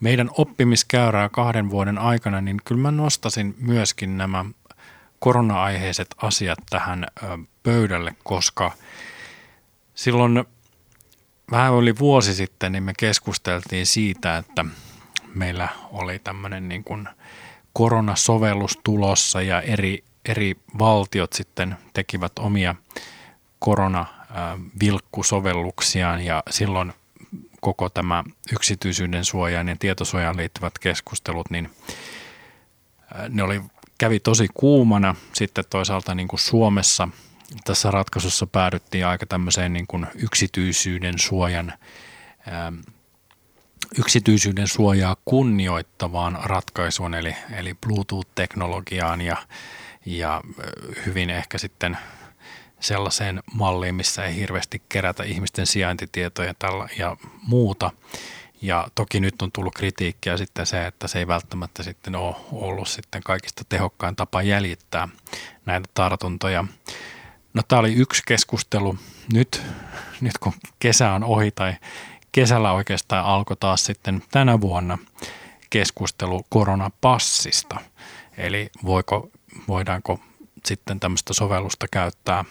meidän 0.00 0.30
oppimiskäyrää 0.32 1.28
kahden 1.28 1.70
vuoden 1.70 1.98
aikana, 1.98 2.40
niin 2.40 2.56
kyllä 2.64 2.80
mä 2.80 2.90
nostasin 2.90 3.54
myöskin 3.58 4.18
nämä 4.18 4.44
korona-aiheiset 5.18 6.14
asiat 6.16 6.58
tähän 6.70 7.06
pöydälle, 7.62 8.16
koska 8.24 8.72
silloin 9.94 10.44
vähän 11.50 11.74
yli 11.74 11.98
vuosi 11.98 12.34
sitten 12.34 12.72
niin 12.72 12.82
me 12.82 12.92
keskusteltiin 12.98 13.86
siitä, 13.86 14.36
että 14.36 14.64
meillä 15.34 15.68
oli 15.92 16.18
tämmöinen 16.18 16.68
niin 16.68 16.84
kuin 16.84 17.08
koronasovellus 17.78 18.78
tulossa 18.84 19.42
ja 19.42 19.62
eri, 19.62 20.04
eri 20.24 20.56
valtiot 20.78 21.32
sitten 21.32 21.76
tekivät 21.92 22.32
omia 22.38 22.74
koronavilkkusovelluksiaan 23.58 26.24
ja 26.24 26.42
silloin 26.50 26.92
koko 27.60 27.88
tämä 27.88 28.24
yksityisyyden 28.52 29.24
suojaan 29.24 29.68
ja 29.68 29.76
tietosuojaan 29.78 30.36
liittyvät 30.36 30.78
keskustelut, 30.78 31.50
niin 31.50 31.70
ne 33.28 33.42
oli, 33.42 33.60
kävi 33.98 34.20
tosi 34.20 34.48
kuumana. 34.54 35.14
Sitten 35.32 35.64
toisaalta 35.70 36.14
niin 36.14 36.28
kuin 36.28 36.40
Suomessa 36.40 37.08
tässä 37.64 37.90
ratkaisussa 37.90 38.46
päädyttiin 38.46 39.06
aika 39.06 39.26
tämmöiseen 39.26 39.72
niin 39.72 39.86
kuin 39.86 40.06
yksityisyyden 40.14 41.18
suojan 41.18 41.72
yksityisyyden 43.98 44.68
suojaa 44.68 45.16
kunnioittavaan 45.24 46.38
ratkaisuun, 46.42 47.14
eli, 47.14 47.36
eli 47.56 47.74
Bluetooth-teknologiaan 47.74 49.20
ja, 49.20 49.36
ja 50.06 50.40
hyvin 51.06 51.30
ehkä 51.30 51.58
sitten 51.58 51.98
sellaiseen 52.80 53.42
malliin, 53.54 53.94
missä 53.94 54.24
ei 54.24 54.36
hirveästi 54.36 54.82
kerätä 54.88 55.24
ihmisten 55.24 55.66
sijaintitietoja 55.66 56.54
ja 56.98 57.16
muuta. 57.42 57.90
Ja 58.62 58.88
toki 58.94 59.20
nyt 59.20 59.42
on 59.42 59.52
tullut 59.52 59.74
kritiikkiä 59.74 60.36
sitten 60.36 60.66
se, 60.66 60.86
että 60.86 61.08
se 61.08 61.18
ei 61.18 61.26
välttämättä 61.26 61.82
sitten 61.82 62.16
ole 62.16 62.36
ollut 62.52 62.88
sitten 62.88 63.22
kaikista 63.22 63.64
tehokkain 63.68 64.16
tapa 64.16 64.42
jäljittää 64.42 65.08
näitä 65.66 65.88
tartuntoja. 65.94 66.64
No 67.54 67.62
tämä 67.68 67.80
oli 67.80 67.92
yksi 67.92 68.22
keskustelu. 68.26 68.98
Nyt, 69.32 69.62
nyt 70.20 70.38
kun 70.38 70.52
kesä 70.78 71.12
on 71.12 71.24
ohi 71.24 71.50
tai 71.50 71.74
kesällä 72.38 72.72
oikeastaan 72.72 73.24
alkoi 73.24 73.56
taas 73.60 73.84
sitten 73.84 74.22
tänä 74.30 74.60
vuonna 74.60 74.98
keskustelu 75.70 76.46
koronapassista. 76.48 77.80
Eli 78.36 78.70
voiko, 78.84 79.30
voidaanko 79.68 80.20
sitten 80.66 81.00
tämmöistä 81.00 81.32
sovellusta 81.32 81.86
käyttää 81.90 82.44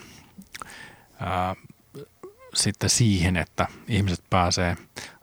ää, 1.20 1.56
sitten 2.54 2.90
siihen, 2.90 3.36
että 3.36 3.66
ihmiset 3.88 4.24
pääsee 4.30 4.76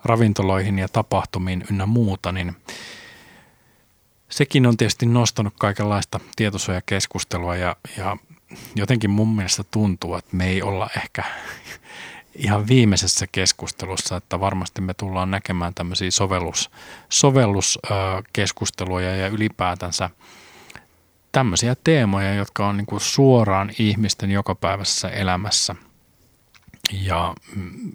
ravintoloihin 0.04 0.80
ja 0.80 0.88
tapahtumiin 0.88 1.66
ynnä 1.72 1.86
muuta, 1.86 2.32
niin 2.32 2.56
sekin 4.30 4.66
on 4.66 4.78
tietysti 4.78 5.06
nostanut 5.06 5.54
kaikenlaista 5.60 6.20
tietosuojakeskustelua 6.36 7.56
ja, 7.56 7.76
ja 7.98 8.18
jotenkin 8.76 9.10
mun 9.10 9.36
mielestä 9.36 9.64
tuntuu, 9.72 10.16
että 10.16 10.36
me 10.36 10.48
ei 10.48 10.62
olla 10.62 10.90
ehkä 10.98 11.24
ihan 12.36 12.68
viimeisessä 12.68 13.26
keskustelussa, 13.32 14.18
että 14.18 14.40
varmasti 14.40 14.82
me 14.82 14.94
tullaan 14.94 15.32
näkemään 15.32 15.74
tämmöisiä 15.74 16.12
sovellus, 16.12 16.72
sovelluskeskusteluja 17.10 19.16
ja 19.16 19.28
ylipäätänsä 19.28 20.10
tämmöisiä 21.32 21.76
teemoja, 21.84 22.34
jotka 22.34 22.68
on 22.68 22.78
niin 22.78 22.86
kuin 22.86 23.02
suoraan 23.02 23.72
ihmisten 23.80 24.32
jokapäiväisessä 24.32 25.10
elämässä 25.10 25.76
ja, 26.92 27.34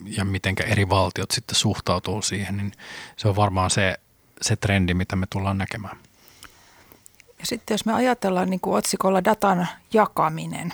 ja 0.04 0.24
miten 0.24 0.54
eri 0.66 0.88
valtiot 0.88 1.30
sitten 1.30 1.56
suhtautuu 1.56 2.22
siihen, 2.22 2.56
niin 2.56 2.72
se 3.16 3.28
on 3.28 3.36
varmaan 3.36 3.70
se, 3.70 4.00
se 4.42 4.56
trendi, 4.56 4.94
mitä 4.94 5.16
me 5.16 5.26
tullaan 5.30 5.58
näkemään. 5.58 5.96
Ja 7.38 7.46
sitten 7.46 7.74
jos 7.74 7.84
me 7.84 7.92
ajatellaan 7.92 8.50
niin 8.50 8.60
kuin 8.60 8.76
otsikolla 8.76 9.24
datan 9.24 9.68
jakaminen, 9.92 10.72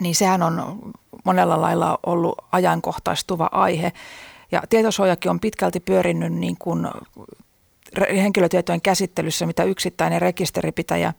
niin 0.00 0.14
sehän 0.14 0.42
on 0.42 0.78
monella 1.24 1.60
lailla 1.60 1.98
ollut 2.06 2.34
ajankohtaistuva 2.52 3.48
aihe. 3.52 3.92
Ja 4.52 4.62
tietosuojakin 4.68 5.30
on 5.30 5.40
pitkälti 5.40 5.80
pyörinyt 5.80 6.32
niin 6.32 6.56
kuin 6.58 6.86
henkilötietojen 8.16 8.80
käsittelyssä, 8.80 9.46
mitä 9.46 9.64
yksittäinen 9.64 10.20
rekisteripitäjä 10.20 11.12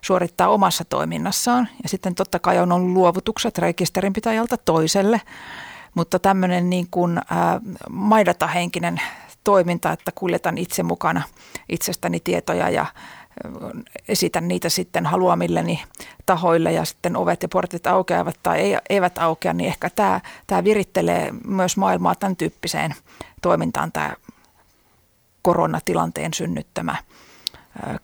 suorittaa 0.00 0.48
omassa 0.48 0.84
toiminnassaan. 0.84 1.68
Ja 1.82 1.88
sitten 1.88 2.14
totta 2.14 2.38
kai 2.38 2.58
on 2.58 2.72
ollut 2.72 2.90
luovutukset 2.92 3.58
rekisterinpitäjältä 3.58 4.56
toiselle, 4.56 5.20
mutta 5.94 6.18
tämmöinen 6.18 6.70
niin 6.70 6.86
kuin, 6.90 7.20
maidatahenkinen 7.90 9.00
toiminta, 9.44 9.92
että 9.92 10.12
kuljetan 10.14 10.58
itse 10.58 10.82
mukana 10.82 11.22
itsestäni 11.68 12.20
tietoja 12.20 12.70
ja 12.70 12.86
esitän 14.08 14.48
niitä 14.48 14.68
sitten 14.68 15.06
haluamilleni 15.06 15.84
tahoille 16.26 16.72
ja 16.72 16.84
sitten 16.84 17.16
ovet 17.16 17.42
ja 17.42 17.48
portit 17.48 17.86
aukeavat 17.86 18.36
tai 18.42 18.78
eivät 18.90 19.18
aukea, 19.18 19.52
niin 19.52 19.68
ehkä 19.68 19.90
tämä, 19.90 20.20
tämä 20.46 20.64
virittelee 20.64 21.32
myös 21.46 21.76
maailmaa 21.76 22.14
tämän 22.14 22.36
tyyppiseen 22.36 22.94
toimintaan 23.42 23.92
tämä 23.92 24.12
koronatilanteen 25.42 26.34
synnyttämä 26.34 26.96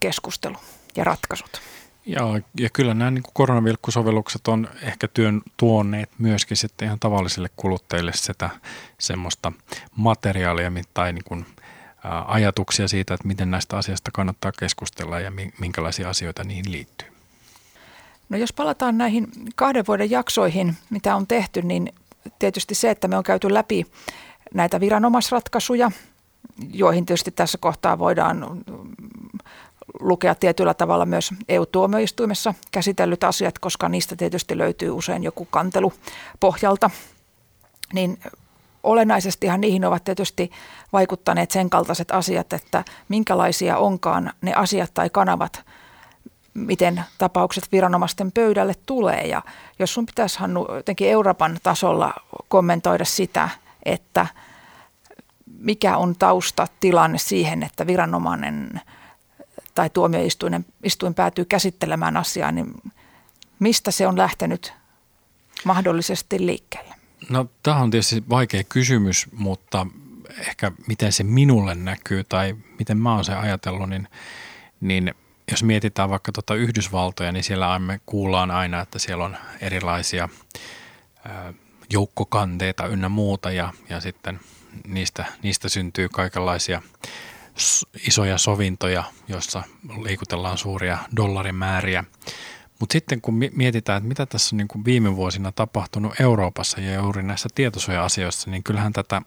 keskustelu 0.01 0.57
ja 0.97 1.05
ratkaisut. 1.05 1.61
Ja, 2.07 2.23
ja 2.61 2.71
kyllä 2.71 2.95
nämä 2.95 3.11
niin 3.11 3.25
koronavilkkusovellukset 3.33 4.49
on 4.49 4.69
ehkä 4.83 5.09
työn 5.09 5.43
tuoneet 5.57 6.11
myöskin 6.19 6.57
sitten 6.57 6.87
ihan 6.87 6.99
tavallisille 6.99 7.49
kuluttajille 7.57 8.13
sitä 8.15 8.51
semmoista 8.99 9.53
materiaalia 9.97 10.73
tai 10.95 11.13
niin 11.13 11.25
kuin 11.25 11.47
ajatuksia 12.27 12.89
siitä, 12.89 13.15
että 13.15 13.29
miten 13.29 13.51
näistä 13.51 13.77
asioista 13.77 14.11
kannattaa 14.11 14.53
keskustella 14.59 15.21
ja 15.21 15.33
minkälaisia 15.59 16.11
asioita 16.11 16.45
niihin 16.45 16.73
liittyy. 16.73 17.09
No 18.29 18.39
jos 18.39 18.53
palataan 18.53 18.99
näihin 18.99 19.29
kahden 19.57 19.85
vuoden 19.89 20.11
jaksoihin, 20.11 20.77
mitä 20.91 21.17
on 21.17 21.27
tehty, 21.27 21.63
niin 21.63 21.93
tietysti 22.39 22.75
se, 22.75 22.91
että 22.91 23.09
me 23.09 23.17
on 23.17 23.25
käyty 23.25 23.55
läpi 23.55 23.87
näitä 24.55 24.81
viranomaisratkaisuja, 24.81 25.91
joihin 26.73 27.07
tietysti 27.07 27.31
tässä 27.31 27.59
kohtaa 27.59 27.99
voidaan 27.99 28.65
lukea 30.01 30.35
tietyllä 30.35 30.75
tavalla 30.75 31.07
myös 31.07 31.31
EU-tuomioistuimessa 31.49 32.55
käsitellyt 32.71 33.25
asiat, 33.25 33.59
koska 33.59 33.89
niistä 33.89 34.17
tietysti 34.17 34.59
löytyy 34.59 34.91
usein 34.91 35.23
joku 35.23 35.45
kantelu 35.45 35.93
pohjalta. 36.41 36.91
Niin 37.93 38.19
olennaisestihan 38.85 39.61
niihin 39.61 39.85
ovat 39.85 40.05
tietysti 40.05 40.51
vaikuttaneet 40.93 41.51
sen 41.51 41.71
kaltaiset 41.71 42.11
asiat, 42.11 42.53
että 42.53 42.85
minkälaisia 43.09 43.79
onkaan 43.79 44.33
ne 44.43 44.55
asiat 44.55 44.95
tai 44.95 45.11
kanavat, 45.11 45.65
miten 46.55 47.05
tapaukset 47.19 47.73
viranomaisten 47.73 48.33
pöydälle 48.33 48.75
tulee. 48.87 49.27
Ja 49.27 49.43
jos 49.79 49.95
sun 49.95 50.07
pitäisi 50.07 50.39
Hannu 50.39 50.67
jotenkin 50.75 51.09
Euroopan 51.09 51.59
tasolla 51.63 52.15
kommentoida 52.49 53.05
sitä, 53.05 53.49
että 53.83 54.27
mikä 55.59 55.97
on 55.97 56.17
taustatilanne 56.17 57.19
siihen, 57.19 57.63
että 57.63 57.87
viranomainen 57.87 58.81
tai 59.75 59.91
tuomioistuin 59.91 60.67
istuin 60.83 61.15
päätyy 61.15 61.45
käsittelemään 61.45 62.17
asiaa, 62.17 62.53
niin 62.53 62.75
mistä 63.59 63.91
se 63.91 64.07
on 64.07 64.19
lähtenyt 64.19 64.73
mahdollisesti 65.65 66.47
liikkeelle? 66.47 66.95
No 67.29 67.51
tämä 67.63 67.77
on 67.77 67.91
tietysti 67.91 68.25
vaikea 68.29 68.65
kysymys, 68.65 69.27
mutta 69.33 69.87
ehkä 70.39 70.73
miten 70.87 71.13
se 71.13 71.25
minulle 71.25 71.75
näkyy 71.75 72.25
tai 72.25 72.57
miten 72.79 72.99
mä 72.99 73.15
oon 73.15 73.25
sen 73.25 73.39
ajatellut, 73.39 73.89
niin, 73.89 74.09
niin 74.81 75.15
jos 75.51 75.63
mietitään 75.63 76.11
vaikka 76.11 76.33
tuota 76.33 76.55
Yhdysvaltoja, 76.55 77.33
niin 77.33 77.45
siellä 77.45 77.79
me 77.79 78.01
kuullaan 78.07 78.51
aina, 78.51 78.81
että 78.81 78.99
siellä 78.99 79.25
on 79.25 79.37
erilaisia 79.61 80.29
joukkokanteita 81.93 82.87
ynnä 82.87 83.09
muuta 83.09 83.51
ja, 83.51 83.73
ja 83.89 84.01
sitten 84.01 84.41
niistä, 84.87 85.25
niistä 85.43 85.69
syntyy 85.69 86.09
kaikenlaisia 86.09 86.83
isoja 88.09 88.39
sovintoja, 88.39 89.05
joissa 89.29 89.63
liikutellaan 90.03 90.59
suuria 90.59 90.99
dollarimääriä. 91.17 92.05
Mutta 92.81 92.93
sitten 92.93 93.21
kun 93.21 93.41
mietitään, 93.53 93.97
että 93.97 94.09
mitä 94.09 94.27
tässä 94.27 94.57
on 94.57 94.57
niin 94.57 94.69
kuin 94.69 94.85
viime 94.85 95.17
vuosina 95.17 95.53
tapahtunut 95.53 96.21
Euroopassa 96.21 96.81
ja 96.81 96.95
juuri 96.95 97.23
näissä 97.23 97.49
tietosuoja-asioissa, 97.55 98.51
niin 98.51 98.63
kyllähän 98.63 98.93
tätä 98.93 99.23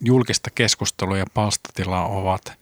julkista 0.00 0.50
keskustelua 0.54 1.18
ja 1.18 1.24
palstatilaa 1.34 2.06
ovat 2.06 2.52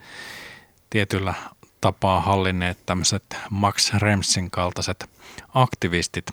tietyllä 0.90 1.34
tapaa 1.80 2.20
hallinneet 2.20 2.78
tämmöiset 2.86 3.36
Max 3.50 3.92
Remsin 3.94 4.50
kaltaiset 4.50 5.10
aktivistit, 5.54 6.26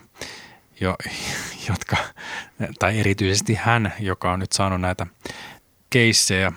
jo, 0.79 0.95
jotka, 1.69 1.97
tai 2.79 2.99
erityisesti 2.99 3.53
hän, 3.55 3.93
joka 3.99 4.31
on 4.31 4.39
nyt 4.39 4.51
saanut 4.51 4.81
näitä 4.81 5.07
keissejä 5.89 6.51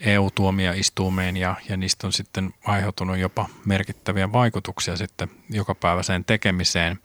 EU-tuomioistuimeen 0.00 1.36
ja, 1.36 1.56
ja 1.68 1.76
niistä 1.76 2.06
on 2.06 2.12
sitten 2.12 2.54
aiheutunut 2.64 3.18
jopa 3.18 3.48
merkittäviä 3.64 4.32
vaikutuksia 4.32 4.96
sitten 4.96 5.30
jokapäiväiseen 5.50 6.24
tekemiseen. 6.24 6.98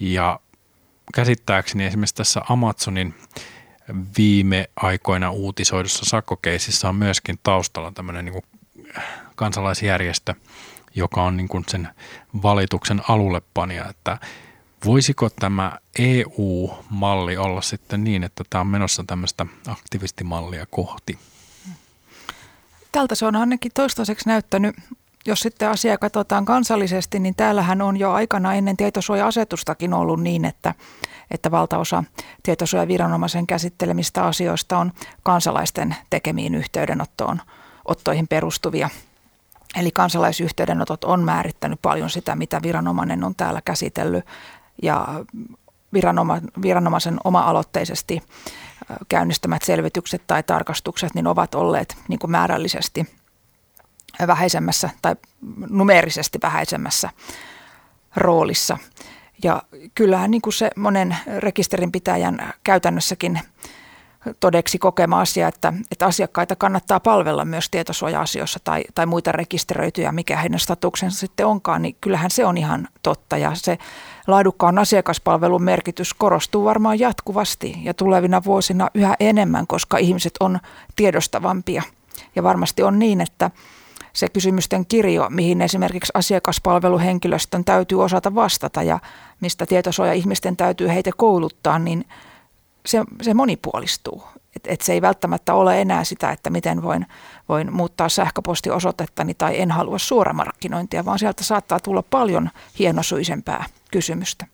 Ja 0.00 0.40
käsittääkseni 1.14 1.84
esimerkiksi 1.84 2.14
tässä 2.14 2.42
Amazonin 2.48 3.14
viime 4.18 4.70
aikoina 4.76 5.30
uutisoidussa 5.30 6.04
sakkokeisissä 6.04 6.88
on 6.88 6.96
myöskin 6.96 7.38
taustalla 7.42 7.92
tämmöinen 7.92 8.24
niin 8.24 8.42
kansalaisjärjestö, 9.36 10.34
joka 10.94 11.22
on 11.22 11.36
niin 11.36 11.48
kuin 11.48 11.64
sen 11.68 11.88
valituksen 12.42 13.02
alullepanija, 13.08 13.88
että 13.88 14.18
voisiko 14.84 15.30
tämä 15.30 15.78
EU-malli 15.98 17.36
olla 17.36 17.60
sitten 17.60 18.04
niin, 18.04 18.24
että 18.24 18.44
tämä 18.50 18.60
on 18.60 18.66
menossa 18.66 19.04
tämmöistä 19.06 19.46
aktivistimallia 19.66 20.66
kohti? 20.70 21.18
Tältä 22.92 23.14
se 23.14 23.26
on 23.26 23.36
ainakin 23.36 23.72
toistaiseksi 23.74 24.28
näyttänyt. 24.28 24.76
Jos 25.26 25.40
sitten 25.40 25.68
asiaa 25.68 25.98
katsotaan 25.98 26.44
kansallisesti, 26.44 27.18
niin 27.18 27.34
täällähän 27.34 27.82
on 27.82 27.96
jo 27.96 28.12
aikana 28.12 28.54
ennen 28.54 28.76
tietosuoja-asetustakin 28.76 29.94
ollut 29.94 30.22
niin, 30.22 30.44
että, 30.44 30.74
että 31.30 31.50
valtaosa 31.50 32.04
tietosuojaviranomaisen 32.42 33.46
käsittelemistä 33.46 34.24
asioista 34.24 34.78
on 34.78 34.92
kansalaisten 35.22 35.96
tekemiin 36.10 36.54
yhteydenottoon 36.54 37.40
ottoihin 37.84 38.28
perustuvia. 38.28 38.90
Eli 39.76 39.90
kansalaisyhteydenotot 39.90 41.04
on 41.04 41.24
määrittänyt 41.24 41.82
paljon 41.82 42.10
sitä, 42.10 42.36
mitä 42.36 42.62
viranomainen 42.62 43.24
on 43.24 43.34
täällä 43.34 43.60
käsitellyt 43.64 44.24
ja 44.82 45.06
viranoma, 45.92 46.38
viranomaisen 46.62 47.18
oma-aloitteisesti 47.24 48.22
käynnistämät 49.08 49.62
selvitykset 49.62 50.22
tai 50.26 50.42
tarkastukset 50.42 51.14
niin 51.14 51.26
ovat 51.26 51.54
olleet 51.54 51.96
niin 52.08 52.18
kuin 52.18 52.30
määrällisesti 52.30 53.06
vähäisemmässä 54.26 54.90
tai 55.02 55.16
numeerisesti 55.70 56.38
vähäisemmässä 56.42 57.10
roolissa. 58.16 58.78
Ja 59.42 59.62
kyllähän 59.94 60.30
niin 60.30 60.42
kuin 60.42 60.52
se 60.52 60.70
monen 60.76 61.16
rekisterinpitäjän 61.38 62.52
käytännössäkin 62.64 63.40
todeksi 64.40 64.78
kokema 64.78 65.20
asia, 65.20 65.48
että, 65.48 65.72
että 65.90 66.06
asiakkaita 66.06 66.56
kannattaa 66.56 67.00
palvella 67.00 67.44
myös 67.44 67.70
tietosuoja-asioissa 67.70 68.60
tai, 68.64 68.84
tai 68.94 69.06
muita 69.06 69.32
rekisteröityjä, 69.32 70.12
mikä 70.12 70.36
heidän 70.36 70.58
statuksensa 70.58 71.18
sitten 71.18 71.46
onkaan, 71.46 71.82
niin 71.82 71.96
kyllähän 72.00 72.30
se 72.30 72.44
on 72.44 72.58
ihan 72.58 72.88
totta. 73.02 73.36
Ja 73.36 73.54
se 73.54 73.78
laadukkaan 74.26 74.78
asiakaspalvelun 74.78 75.62
merkitys 75.62 76.14
korostuu 76.14 76.64
varmaan 76.64 76.98
jatkuvasti 76.98 77.78
ja 77.82 77.94
tulevina 77.94 78.44
vuosina 78.44 78.90
yhä 78.94 79.14
enemmän, 79.20 79.66
koska 79.66 79.98
ihmiset 79.98 80.34
on 80.40 80.58
tiedostavampia. 80.96 81.82
Ja 82.36 82.42
varmasti 82.42 82.82
on 82.82 82.98
niin, 82.98 83.20
että 83.20 83.50
se 84.12 84.28
kysymysten 84.28 84.86
kirjo, 84.86 85.26
mihin 85.30 85.62
esimerkiksi 85.62 86.12
asiakaspalveluhenkilöstön 86.14 87.64
täytyy 87.64 88.02
osata 88.02 88.34
vastata 88.34 88.82
ja 88.82 88.98
mistä 89.40 89.66
tietosuoja-ihmisten 89.66 90.56
täytyy 90.56 90.88
heitä 90.88 91.10
kouluttaa, 91.16 91.78
niin– 91.78 92.04
se, 92.86 93.04
se 93.22 93.34
monipuolistuu. 93.34 94.24
Et, 94.56 94.62
et 94.66 94.80
se 94.80 94.92
ei 94.92 95.02
välttämättä 95.02 95.54
ole 95.54 95.80
enää 95.80 96.04
sitä, 96.04 96.30
että 96.30 96.50
miten 96.50 96.82
voin, 96.82 97.06
voin 97.48 97.72
muuttaa 97.72 98.08
sähköpostiosoitettani 98.08 99.34
tai 99.34 99.60
en 99.60 99.70
halua 99.70 99.98
suoramarkkinointia, 99.98 101.04
vaan 101.04 101.18
sieltä 101.18 101.44
saattaa 101.44 101.80
tulla 101.80 102.02
paljon 102.02 102.50
hienosuisempää 102.78 103.64
kysymystä. 103.90 104.46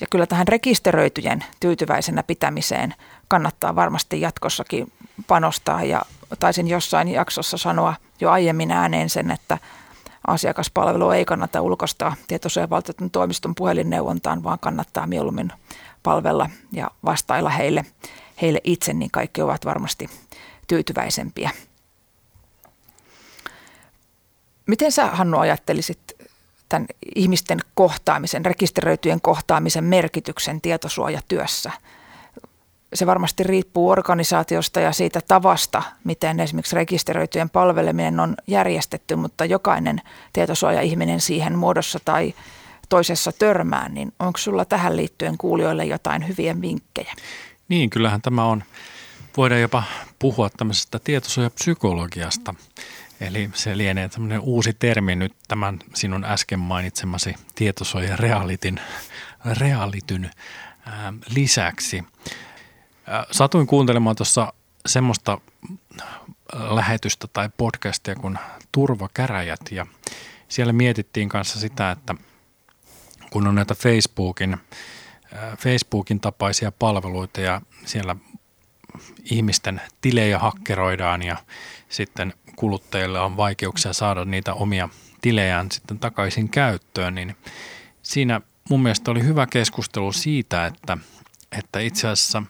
Ja 0.00 0.06
kyllä 0.10 0.26
tähän 0.26 0.48
rekisteröityjen 0.48 1.44
tyytyväisenä 1.60 2.22
pitämiseen 2.22 2.94
kannattaa 3.28 3.74
varmasti 3.74 4.20
jatkossakin 4.20 4.92
panostaa. 5.26 5.84
Ja 5.84 6.02
taisin 6.38 6.68
jossain 6.68 7.08
jaksossa 7.08 7.56
sanoa 7.56 7.94
jo 8.20 8.30
aiemmin 8.30 8.70
ääneen 8.70 9.10
sen, 9.10 9.30
että 9.30 9.58
asiakaspalvelu 10.26 11.10
ei 11.10 11.24
kannata 11.24 11.60
ulkoistaa 11.60 12.14
tietosuojavaltuutetun 12.26 13.10
toimiston 13.10 13.54
puhelinneuvontaan, 13.54 14.44
vaan 14.44 14.58
kannattaa 14.58 15.06
mieluummin 15.06 15.52
palvella 16.02 16.50
ja 16.72 16.90
vastailla 17.04 17.50
heille, 17.50 17.84
heille 18.42 18.60
itse, 18.64 18.92
niin 18.92 19.10
kaikki 19.10 19.42
ovat 19.42 19.64
varmasti 19.64 20.10
tyytyväisempiä. 20.68 21.50
Miten 24.66 24.92
sä 24.92 25.06
Hannu 25.06 25.38
ajattelisit 25.38 25.98
tämän 26.68 26.86
ihmisten 27.14 27.58
kohtaamisen, 27.74 28.44
rekisteröityjen 28.44 29.20
kohtaamisen 29.20 29.84
merkityksen 29.84 30.60
tietosuojatyössä? 30.60 31.72
Se 32.94 33.06
varmasti 33.06 33.42
riippuu 33.42 33.88
organisaatiosta 33.90 34.80
ja 34.80 34.92
siitä 34.92 35.20
tavasta, 35.28 35.82
miten 36.04 36.40
esimerkiksi 36.40 36.76
rekisteröityjen 36.76 37.50
palveleminen 37.50 38.20
on 38.20 38.34
järjestetty, 38.46 39.16
mutta 39.16 39.44
jokainen 39.44 40.00
tietosuoja-ihminen 40.32 41.20
siihen 41.20 41.58
muodossa 41.58 41.98
tai 42.04 42.34
toisessa 42.88 43.32
törmään, 43.32 43.94
niin 43.94 44.12
onko 44.18 44.38
sulla 44.38 44.64
tähän 44.64 44.96
liittyen 44.96 45.38
kuulijoille 45.38 45.84
jotain 45.84 46.28
hyviä 46.28 46.60
vinkkejä? 46.60 47.14
Niin, 47.68 47.90
kyllähän 47.90 48.22
tämä 48.22 48.44
on 48.44 48.64
voidaan 49.36 49.60
jopa 49.60 49.82
puhua 50.18 50.50
tämmöisestä 50.50 50.98
tietosuojapsykologiasta. 50.98 52.54
Eli 53.20 53.50
se 53.54 53.76
lienee 53.76 54.08
tämmöinen 54.08 54.40
uusi 54.40 54.72
termi 54.78 55.16
nyt 55.16 55.32
tämän 55.48 55.78
sinun 55.94 56.24
äsken 56.24 56.58
mainitsemasi 56.58 57.34
tietosuojan 57.54 58.18
realitin, 58.18 58.80
realityn 59.58 60.30
ää, 60.86 61.12
lisäksi. 61.34 62.04
Satuin 63.30 63.66
kuuntelemaan 63.66 64.16
tuossa 64.16 64.52
semmoista 64.86 65.38
lähetystä 66.52 67.26
tai 67.32 67.50
podcastia 67.56 68.14
kuin 68.14 68.38
Turvakäräjät 68.72 69.60
ja 69.70 69.86
siellä 70.48 70.72
mietittiin 70.72 71.28
kanssa 71.28 71.60
sitä, 71.60 71.90
että 71.90 72.14
kun 73.30 73.46
on 73.46 73.54
näitä 73.54 73.74
Facebookin, 73.74 74.56
Facebookin 75.58 76.20
tapaisia 76.20 76.72
palveluita 76.72 77.40
ja 77.40 77.60
siellä 77.84 78.16
ihmisten 79.24 79.80
tilejä 80.00 80.38
hakkeroidaan 80.38 81.22
ja 81.22 81.36
sitten 81.88 82.34
kuluttajille 82.56 83.20
on 83.20 83.36
vaikeuksia 83.36 83.92
saada 83.92 84.24
niitä 84.24 84.54
omia 84.54 84.88
tilejään 85.20 85.70
sitten 85.72 85.98
takaisin 85.98 86.48
käyttöön, 86.48 87.14
niin 87.14 87.36
siinä 88.02 88.40
mun 88.70 88.82
mielestä 88.82 89.10
oli 89.10 89.24
hyvä 89.24 89.46
keskustelu 89.46 90.12
siitä, 90.12 90.66
että, 90.66 90.98
että 91.58 91.80
itse 91.80 92.08
asiassa 92.08 92.42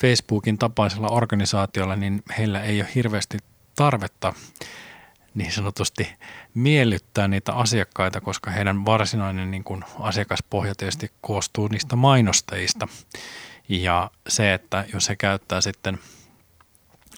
Facebookin 0.00 0.58
tapaisella 0.58 1.08
organisaatiolla, 1.08 1.96
niin 1.96 2.22
heillä 2.38 2.62
ei 2.62 2.80
ole 2.80 2.90
hirveästi 2.94 3.38
tarvetta 3.74 4.32
niin 5.36 5.52
sanotusti 5.52 6.08
miellyttää 6.54 7.28
niitä 7.28 7.52
asiakkaita, 7.52 8.20
koska 8.20 8.50
heidän 8.50 8.84
varsinainen 8.84 9.50
niin 9.50 9.64
kuin 9.64 9.84
asiakaspohja 10.00 10.74
tietysti 10.74 11.10
koostuu 11.20 11.68
niistä 11.68 11.96
mainostajista. 11.96 12.88
Ja 13.68 14.10
se, 14.28 14.54
että 14.54 14.84
jos 14.92 15.08
he 15.08 15.16
käyttää 15.16 15.60
sitten 15.60 15.98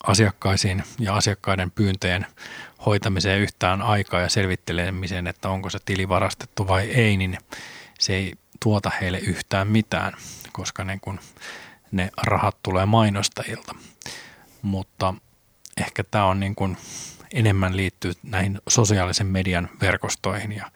asiakkaisiin 0.06 0.82
ja 0.98 1.14
asiakkaiden 1.14 1.70
pyyntöjen 1.70 2.26
hoitamiseen 2.86 3.40
yhtään 3.40 3.82
aikaa 3.82 4.20
ja 4.20 4.28
selvittelemiseen, 4.28 5.26
että 5.26 5.48
onko 5.48 5.70
se 5.70 5.78
tili 5.84 6.08
varastettu 6.08 6.68
vai 6.68 6.90
ei, 6.90 7.16
niin 7.16 7.38
se 7.98 8.14
ei 8.14 8.34
tuota 8.62 8.90
heille 9.00 9.18
yhtään 9.18 9.68
mitään, 9.68 10.12
koska 10.52 10.84
ne, 10.84 10.98
kun 11.02 11.20
ne 11.92 12.10
rahat 12.22 12.56
tulee 12.62 12.86
mainostajilta. 12.86 13.74
Mutta 14.62 15.14
ehkä 15.76 16.04
tämä 16.04 16.24
on 16.24 16.40
niin 16.40 16.54
kuin 16.54 16.76
enemmän 17.32 17.76
liittyy 17.76 18.12
näihin 18.22 18.60
sosiaalisen 18.68 19.26
median 19.26 19.68
verkostoihin 19.80 20.52
ja, 20.52 20.70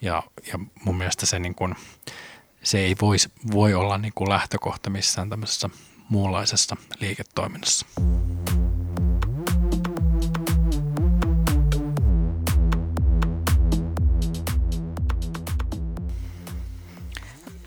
ja, 0.00 0.22
ja 0.52 0.58
mun 0.84 0.98
mielestä 0.98 1.26
se, 1.26 1.38
niin 1.38 1.54
kuin, 1.54 1.74
se 2.62 2.78
ei 2.78 2.96
vois, 3.00 3.28
voi 3.52 3.74
olla 3.74 3.98
niin 3.98 4.12
kuin 4.14 4.28
lähtökohta 4.28 4.90
missään 4.90 5.30
tämmöisessä 5.30 5.70
muunlaisessa 6.08 6.76
liiketoiminnassa. 7.00 7.86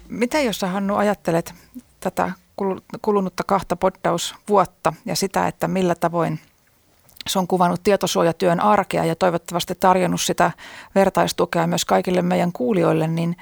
Mitä 0.09 0.41
jos 0.41 0.59
sä 0.59 0.67
Hannu 0.67 0.95
ajattelet 0.95 1.53
tätä 1.99 2.31
kulunutta 3.01 3.43
kahta 3.47 3.75
poddausvuotta 3.75 4.93
ja 5.05 5.15
sitä, 5.15 5.47
että 5.47 5.67
millä 5.67 5.95
tavoin 5.95 6.39
se 7.27 7.39
on 7.39 7.47
kuvannut 7.47 7.83
tietosuojatyön 7.83 8.59
arkea 8.59 9.05
ja 9.05 9.15
toivottavasti 9.15 9.75
tarjonnut 9.75 10.21
sitä 10.21 10.51
vertaistukea 10.95 11.67
myös 11.67 11.85
kaikille 11.85 12.21
meidän 12.21 12.51
kuulijoille, 12.51 13.07
niin 13.07 13.37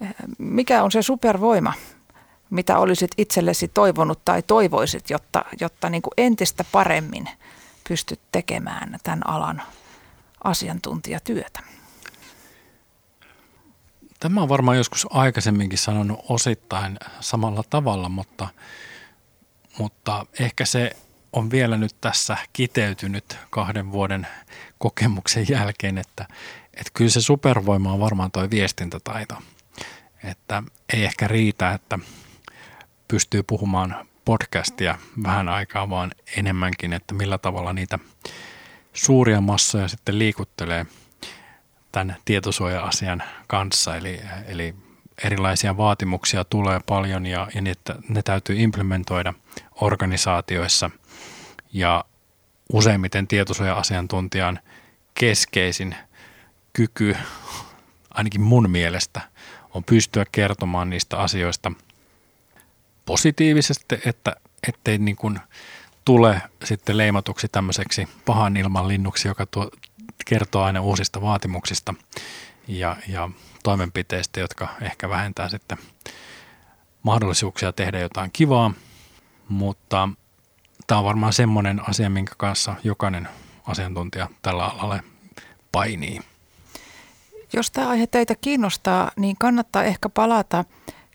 eh, 0.00 0.14
mikä 0.38 0.82
on 0.82 0.90
se 0.90 1.02
supervoima, 1.02 1.72
mitä 2.50 2.78
olisit 2.78 3.10
itsellesi 3.18 3.68
toivonut 3.68 4.24
tai 4.24 4.42
toivoisit, 4.42 5.10
jotta, 5.10 5.44
jotta 5.60 5.90
niin 5.90 6.02
kuin 6.02 6.14
entistä 6.18 6.64
paremmin 6.72 7.28
pystyt 7.88 8.20
tekemään 8.32 8.98
tämän 9.02 9.26
alan 9.26 9.62
asiantuntijatyötä? 10.44 11.60
Tämä 14.20 14.42
on 14.42 14.48
varmaan 14.48 14.76
joskus 14.76 15.06
aikaisemminkin 15.10 15.78
sanonut 15.78 16.20
osittain 16.28 16.98
samalla 17.20 17.62
tavalla, 17.70 18.08
mutta, 18.08 18.48
mutta 19.78 20.26
ehkä 20.40 20.64
se 20.64 20.96
on 21.32 21.50
vielä 21.50 21.76
nyt 21.76 21.96
tässä 22.00 22.36
kiteytynyt 22.52 23.38
kahden 23.50 23.92
vuoden 23.92 24.26
kokemuksen 24.78 25.46
jälkeen, 25.48 25.98
että, 25.98 26.26
että 26.74 26.90
kyllä 26.94 27.10
se 27.10 27.20
supervoima 27.20 27.92
on 27.92 28.00
varmaan 28.00 28.30
tuo 28.30 28.50
viestintätaito. 28.50 29.34
Että 30.24 30.62
ei 30.92 31.04
ehkä 31.04 31.28
riitä, 31.28 31.72
että 31.72 31.98
pystyy 33.08 33.42
puhumaan 33.42 34.08
podcastia 34.24 34.98
vähän 35.22 35.48
aikaa, 35.48 35.90
vaan 35.90 36.10
enemmänkin, 36.36 36.92
että 36.92 37.14
millä 37.14 37.38
tavalla 37.38 37.72
niitä 37.72 37.98
suuria 38.92 39.40
massoja 39.40 39.88
sitten 39.88 40.18
liikuttelee– 40.18 40.86
tämän 41.92 42.16
tietosuoja-asian 42.24 43.22
kanssa. 43.46 43.96
Eli, 43.96 44.20
eli 44.46 44.74
erilaisia 45.24 45.76
vaatimuksia 45.76 46.44
tulee 46.44 46.80
paljon 46.86 47.26
ja, 47.26 47.48
ja 47.54 47.62
ne, 47.62 47.72
ne 48.08 48.22
täytyy 48.22 48.56
implementoida 48.58 49.34
organisaatioissa. 49.80 50.90
Ja 51.72 52.04
useimmiten 52.72 53.28
tietosuoja-asiantuntijan 53.28 54.58
keskeisin 55.14 55.94
kyky, 56.72 57.16
ainakin 58.10 58.40
mun 58.40 58.70
mielestä, 58.70 59.20
on 59.74 59.84
pystyä 59.84 60.24
kertomaan 60.32 60.90
niistä 60.90 61.18
asioista 61.18 61.72
positiivisesti, 63.06 63.98
että 64.06 64.36
ettei 64.68 64.98
niin 64.98 65.16
kuin 65.16 65.40
tule 66.04 66.42
sitten 66.64 66.96
leimatuksi 66.96 67.48
tämmöiseksi 67.48 68.08
pahan 68.26 68.56
ilman 68.56 68.88
linnuksi, 68.88 69.28
joka 69.28 69.46
tuo, 69.46 69.70
kertoo 70.26 70.62
aina 70.62 70.80
uusista 70.80 71.20
vaatimuksista 71.20 71.94
ja, 72.68 72.96
ja 73.08 73.30
toimenpiteistä, 73.62 74.40
jotka 74.40 74.68
ehkä 74.80 75.08
vähentää 75.08 75.48
sitten 75.48 75.78
mahdollisuuksia 77.02 77.72
tehdä 77.72 77.98
jotain 77.98 78.30
kivaa, 78.32 78.72
mutta 79.48 80.08
tämä 80.90 80.98
on 80.98 81.04
varmaan 81.04 81.32
semmoinen 81.32 81.88
asia, 81.88 82.10
minkä 82.10 82.32
kanssa 82.36 82.74
jokainen 82.84 83.28
asiantuntija 83.66 84.28
tällä 84.42 84.64
alalla 84.64 85.00
painii. 85.72 86.20
Jos 87.52 87.70
tämä 87.70 87.88
aihe 87.88 88.06
teitä 88.06 88.34
kiinnostaa, 88.34 89.10
niin 89.16 89.36
kannattaa 89.38 89.84
ehkä 89.84 90.08
palata 90.08 90.64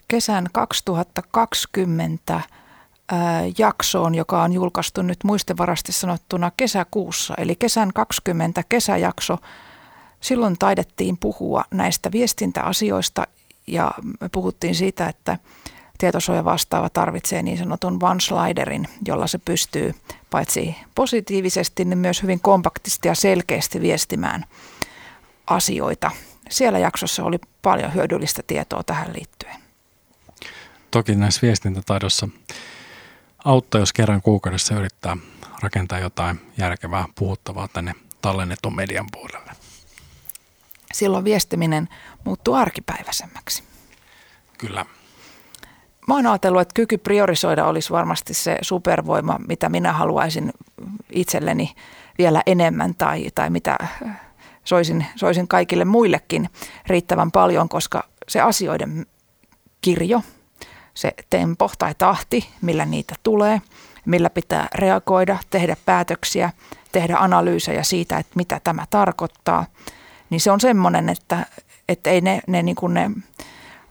kesän 0.08 0.48
2020 0.54 2.42
jaksoon, 3.58 4.16
joka 4.16 4.44
on 4.44 4.54
julkaistu 4.54 5.02
nyt 5.02 5.24
muistivarasti 5.24 5.92
sanottuna 5.92 6.52
kesäkuussa, 6.58 7.34
eli 7.38 7.56
kesän 7.56 7.94
20 7.94 8.64
kesäjakso. 8.70 9.38
Silloin 10.22 10.58
taidettiin 10.60 11.18
puhua 11.18 11.64
näistä 11.72 12.12
viestintäasioista 12.12 13.28
ja 13.68 13.92
me 14.22 14.30
puhuttiin 14.30 14.76
siitä, 14.76 15.08
että 15.08 15.38
tietosuoja 15.98 16.46
vastaava 16.46 16.90
tarvitsee 16.90 17.42
niin 17.42 17.58
sanotun 17.58 18.00
one-sliderin, 18.04 18.88
jolla 19.08 19.28
se 19.28 19.38
pystyy 19.38 19.96
paitsi 20.30 20.76
positiivisesti, 20.96 21.86
niin 21.86 21.98
myös 21.98 22.24
hyvin 22.24 22.40
kompaktisti 22.40 23.08
ja 23.08 23.16
selkeästi 23.16 23.82
viestimään 23.82 24.46
asioita. 25.48 26.12
Siellä 26.50 26.80
jaksossa 26.80 27.24
oli 27.24 27.40
paljon 27.62 27.94
hyödyllistä 27.94 28.44
tietoa 28.48 28.84
tähän 28.84 29.14
liittyen. 29.14 29.56
Toki 30.92 31.16
näissä 31.16 31.42
viestintätaidossa 31.42 32.30
auttaa, 33.46 33.82
jos 33.82 33.94
kerran 33.94 34.22
kuukaudessa 34.22 34.76
yrittää 34.76 35.18
rakentaa 35.62 36.00
jotain 36.00 36.42
järkevää 36.58 37.06
puhuttavaa 37.16 37.68
tänne 37.68 37.94
tallennetun 38.22 38.76
median 38.76 39.08
puolelle. 39.12 39.52
Silloin 40.94 41.24
viestiminen 41.24 41.90
muuttuu 42.24 42.54
arkipäiväisemmäksi. 42.54 43.64
Kyllä. 44.58 44.86
Mä 46.08 46.16
oon 46.16 46.28
ajatellut, 46.28 46.62
että 46.62 46.74
kyky 46.74 46.98
priorisoida 46.98 47.66
olisi 47.66 47.92
varmasti 47.92 48.34
se 48.34 48.58
supervoima, 48.62 49.40
mitä 49.48 49.70
minä 49.70 49.94
haluaisin 49.94 50.54
itselleni 51.12 51.76
vielä 52.18 52.42
enemmän 52.46 52.96
tai, 52.98 53.28
tai 53.36 53.50
mitä 53.50 53.78
soisin, 54.64 55.06
soisin 55.16 55.48
kaikille 55.48 55.86
muillekin 55.86 56.50
riittävän 56.88 57.32
paljon, 57.32 57.70
koska 57.70 58.04
se 58.28 58.42
asioiden 58.42 59.06
kirjo– 59.82 60.22
se 60.96 61.14
tempo 61.30 61.72
tai 61.80 61.96
tahti, 61.98 62.50
millä 62.62 62.86
niitä 62.86 63.16
tulee, 63.24 63.62
millä 64.06 64.30
pitää 64.30 64.68
reagoida, 64.76 65.38
tehdä 65.50 65.78
päätöksiä, 65.86 66.52
tehdä 66.92 67.18
analyysejä 67.18 67.84
siitä, 67.84 68.18
että 68.18 68.32
mitä 68.36 68.62
tämä 68.64 68.86
tarkoittaa, 68.90 69.66
niin 70.30 70.42
se 70.42 70.52
on 70.52 70.60
semmoinen, 70.60 71.10
että, 71.10 71.46
että 71.90 72.10
ei 72.10 72.22
ne, 72.22 72.42
ne, 72.48 72.64
niin 72.64 72.76
kuin 72.76 72.94
ne 72.94 73.12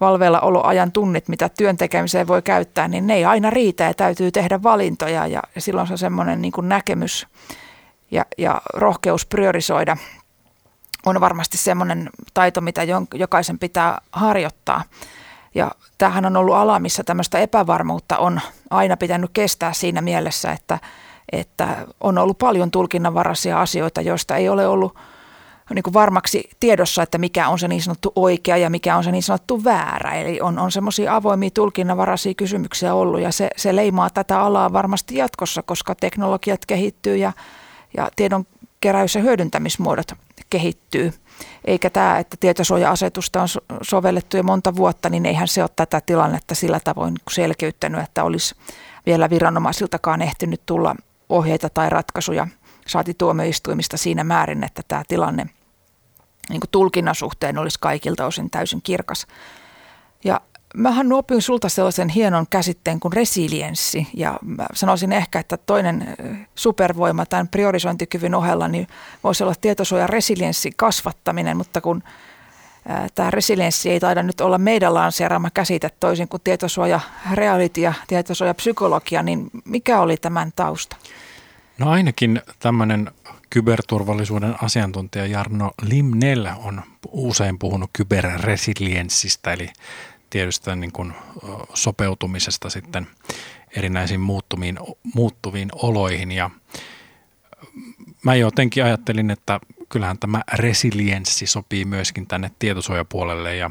valveilla 0.01 0.41
oloajan 0.41 0.93
tunnit, 0.93 1.29
mitä 1.29 1.49
työn 1.49 1.77
tekemiseen 1.77 2.27
voi 2.27 2.43
käyttää, 2.43 2.89
niin 2.89 3.07
ne 3.07 3.15
ei 3.15 3.25
aina 3.25 3.51
riitä 3.51 3.85
ja 3.85 3.95
täytyy 3.95 4.31
tehdä 4.31 4.63
valintoja 4.63 5.27
ja, 5.27 5.43
silloin 5.59 5.87
se 5.87 5.95
on 5.95 5.99
semmoinen 5.99 6.43
niin 6.43 6.53
kuin 6.53 6.69
näkemys 6.69 7.27
ja, 8.11 8.25
ja 8.39 8.63
rohkeus 8.75 9.27
priorisoida 9.27 9.97
on 11.07 11.21
varmasti 11.21 11.59
semmoinen 11.59 12.11
taito, 12.35 12.61
mitä 12.61 12.83
jokaisen 13.15 13.59
pitää 13.59 14.01
harjoittaa. 14.13 14.83
Ja 15.55 15.71
tämähän 15.99 16.27
on 16.27 16.37
ollut 16.37 16.55
ala, 16.55 16.79
missä 16.79 17.05
tämmöistä 17.05 17.39
epävarmuutta 17.39 18.19
on 18.19 18.41
aina 18.71 18.97
pitänyt 18.97 19.31
kestää 19.33 19.73
siinä 19.73 20.01
mielessä, 20.01 20.53
että, 20.53 20.79
että 21.33 21.87
on 22.01 22.19
ollut 22.19 22.39
paljon 22.39 22.71
tulkinnanvaraisia 22.71 23.61
asioita, 23.61 24.01
joista 24.01 24.37
ei 24.37 24.49
ole 24.49 24.67
ollut 24.67 24.99
niin 25.71 25.83
kuin 25.83 25.95
varmaksi 25.95 26.51
tiedossa, 26.61 27.03
että 27.03 27.19
mikä 27.19 27.49
on 27.49 27.59
se 27.59 27.69
niin 27.69 27.83
sanottu 27.83 28.13
oikea 28.17 28.57
ja 28.57 28.71
mikä 28.71 28.97
on 28.97 29.05
se 29.05 29.13
niin 29.13 29.23
sanottu 29.23 29.65
väärä. 29.65 30.13
Eli 30.13 30.41
on, 30.41 30.59
on 30.59 30.73
semmoisia 30.73 31.17
avoimia 31.17 31.51
tulkinnanvaraisia 31.51 32.35
kysymyksiä 32.35 32.95
ollut 32.95 33.21
ja 33.21 33.33
se, 33.33 33.51
se 33.57 33.77
leimaa 33.77 34.11
tätä 34.11 34.41
alaa 34.41 34.73
varmasti 34.73 35.17
jatkossa, 35.17 35.63
koska 35.63 35.95
teknologiat 35.95 36.67
kehittyy 36.67 37.17
ja, 37.17 37.33
ja 37.97 38.09
tiedon 38.17 38.47
keräys- 38.81 39.15
ja 39.15 39.23
hyödyntämismuodot 39.23 40.13
kehittyy. 40.51 41.13
Eikä 41.65 41.91
tämä, 41.91 42.19
että 42.19 42.37
tietosuoja-asetusta 42.41 43.43
on 43.43 43.49
sovellettu 43.83 44.37
jo 44.37 44.43
monta 44.43 44.77
vuotta, 44.77 45.09
niin 45.09 45.27
eihän 45.27 45.49
se 45.49 45.63
ole 45.63 45.71
tätä 45.77 46.01
tilannetta 46.01 46.55
sillä 46.55 46.81
tavoin 46.81 47.15
selkeyttänyt, 47.31 48.01
että 48.01 48.25
olisi 48.25 48.55
vielä 49.07 49.31
viranomaisiltakaan 49.31 50.23
ehtinyt 50.23 50.61
tulla 50.67 50.95
ohjeita 51.29 51.71
tai 51.71 51.91
ratkaisuja– 51.91 52.47
saati 52.87 53.15
tuomioistuimista 53.15 53.97
siinä 53.97 54.25
määrin, 54.25 54.65
että 54.65 54.83
tämä 54.89 55.03
tilanne 55.09 55.47
niin 56.49 56.61
kuin 56.61 56.71
tulkinnan 56.71 57.15
suhteen 57.15 57.59
olisi 57.59 57.79
kaikilta 57.81 58.27
osin 58.27 58.51
täysin 58.51 58.83
kirkas. 58.83 59.27
Ja 60.25 60.41
mähän 60.75 61.13
opin 61.13 61.43
sulta 61.43 61.69
sellaisen 61.69 62.09
hienon 62.09 62.47
käsitteen 62.51 63.01
kuin 63.01 63.13
resilienssi 63.13 64.07
ja 64.15 64.39
mä 64.43 64.67
sanoisin 64.75 65.13
ehkä, 65.13 65.39
että 65.39 65.57
toinen 65.57 66.15
supervoima 66.55 67.27
tämän 67.27 67.49
priorisointikyvyn 67.49 68.35
ohella 68.35 68.69
niin 68.69 68.87
voisi 69.25 69.45
olla 69.45 69.55
tietosuojan 69.61 70.09
resilienssi 70.09 70.73
kasvattaminen, 70.77 71.57
mutta 71.57 71.81
kun 71.81 72.03
tämä 73.15 73.31
resilienssi 73.31 73.91
ei 73.91 74.01
taida 74.01 74.23
nyt 74.23 74.41
olla 74.41 74.59
meidän 74.59 74.95
lanseeraama 74.95 75.51
käsite 75.51 75.91
toisin 76.01 76.29
kuin 76.29 76.41
tietosuoja 76.45 77.01
reality 77.33 77.81
ja 77.81 77.93
tietosuoja 78.07 78.55
psykologia, 78.55 79.23
niin 79.23 79.51
mikä 79.65 80.01
oli 80.01 80.17
tämän 80.17 80.53
tausta? 80.57 80.97
No 81.79 81.91
ainakin 81.91 82.43
tämmöinen 82.59 83.11
kyberturvallisuuden 83.55 84.55
asiantuntija 84.63 85.27
Jarno 85.27 85.71
Limnell 85.83 86.47
on 86.57 86.83
usein 87.09 87.59
puhunut 87.59 87.91
kyberresilienssistä, 87.93 89.53
eli 89.53 89.69
tietysti 90.31 90.77
niin 90.77 90.93
kuin 90.93 91.15
sopeutumisesta 91.75 92.71
sitten 92.71 93.07
erinäisiin 93.77 94.21
muuttuviin, 94.21 94.79
muuttuviin 95.15 95.69
oloihin. 95.75 96.33
Ja 96.33 96.51
mä 98.25 98.35
jotenkin 98.35 98.85
ajattelin, 98.85 99.31
että 99.31 99.61
kyllähän 99.89 100.19
tämä 100.19 100.43
resilienssi 100.53 101.47
sopii 101.47 101.85
myöskin 101.85 102.27
tänne 102.27 102.51
tietosuojapuolelle 102.59 103.57
ja 103.57 103.71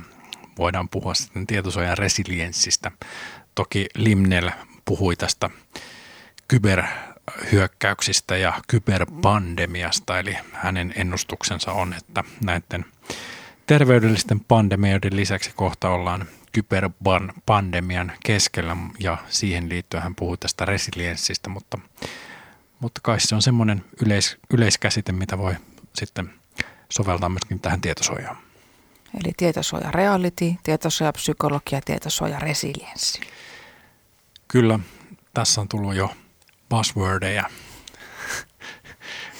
voidaan 0.58 0.90
puhua 0.90 1.14
sitten 1.14 1.48
tietosuojan 1.48 1.98
resilienssistä. 1.98 2.92
Toki 3.56 3.88
Limnell 3.96 4.50
puhui 4.86 5.16
tästä 5.16 5.50
kyber 6.48 6.84
hyökkäyksistä 7.51 8.38
ja 8.38 8.53
kyberpandemiasta, 8.67 10.19
eli 10.19 10.38
hänen 10.53 10.93
ennustuksensa 10.95 11.71
on, 11.71 11.93
että 11.93 12.24
näiden 12.43 12.86
terveydellisten 13.67 14.39
pandemioiden 14.39 15.15
lisäksi 15.15 15.51
kohta 15.55 15.89
ollaan 15.89 16.28
kyberpandemian 16.51 18.11
keskellä 18.26 18.78
ja 18.99 19.17
siihen 19.30 19.69
liittyen 19.69 20.03
hän 20.03 20.15
puhuu 20.15 20.38
tästä 20.38 20.65
resilienssistä, 20.65 21.49
mutta, 21.49 21.78
mutta 22.80 23.01
kai 23.03 23.19
se 23.19 23.36
on 23.36 23.41
semmoinen 23.41 23.86
yleis, 24.05 24.38
yleiskäsite, 24.53 25.11
mitä 25.11 25.38
voi 25.38 25.55
sitten 25.95 26.34
soveltaa 26.89 27.30
myöskin 27.30 27.59
tähän 27.59 27.82
tietosuojaan. 27.82 28.38
Eli 29.24 29.34
tietosuoja 29.38 29.91
reality, 29.91 30.53
tietosuoja 30.63 31.13
psykologia, 31.13 31.82
tietosuoja 31.86 32.39
resilienssi. 32.39 33.21
Kyllä, 34.47 34.80
tässä 35.34 35.61
on 35.61 35.67
tullut 35.67 35.95
jo 35.95 36.11
buzzwordeja 36.74 37.43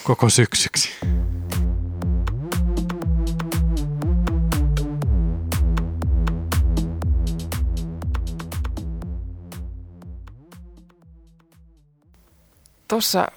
koko 0.04 0.30
syksyksi. 0.30 0.90
Tuossa 12.88 13.28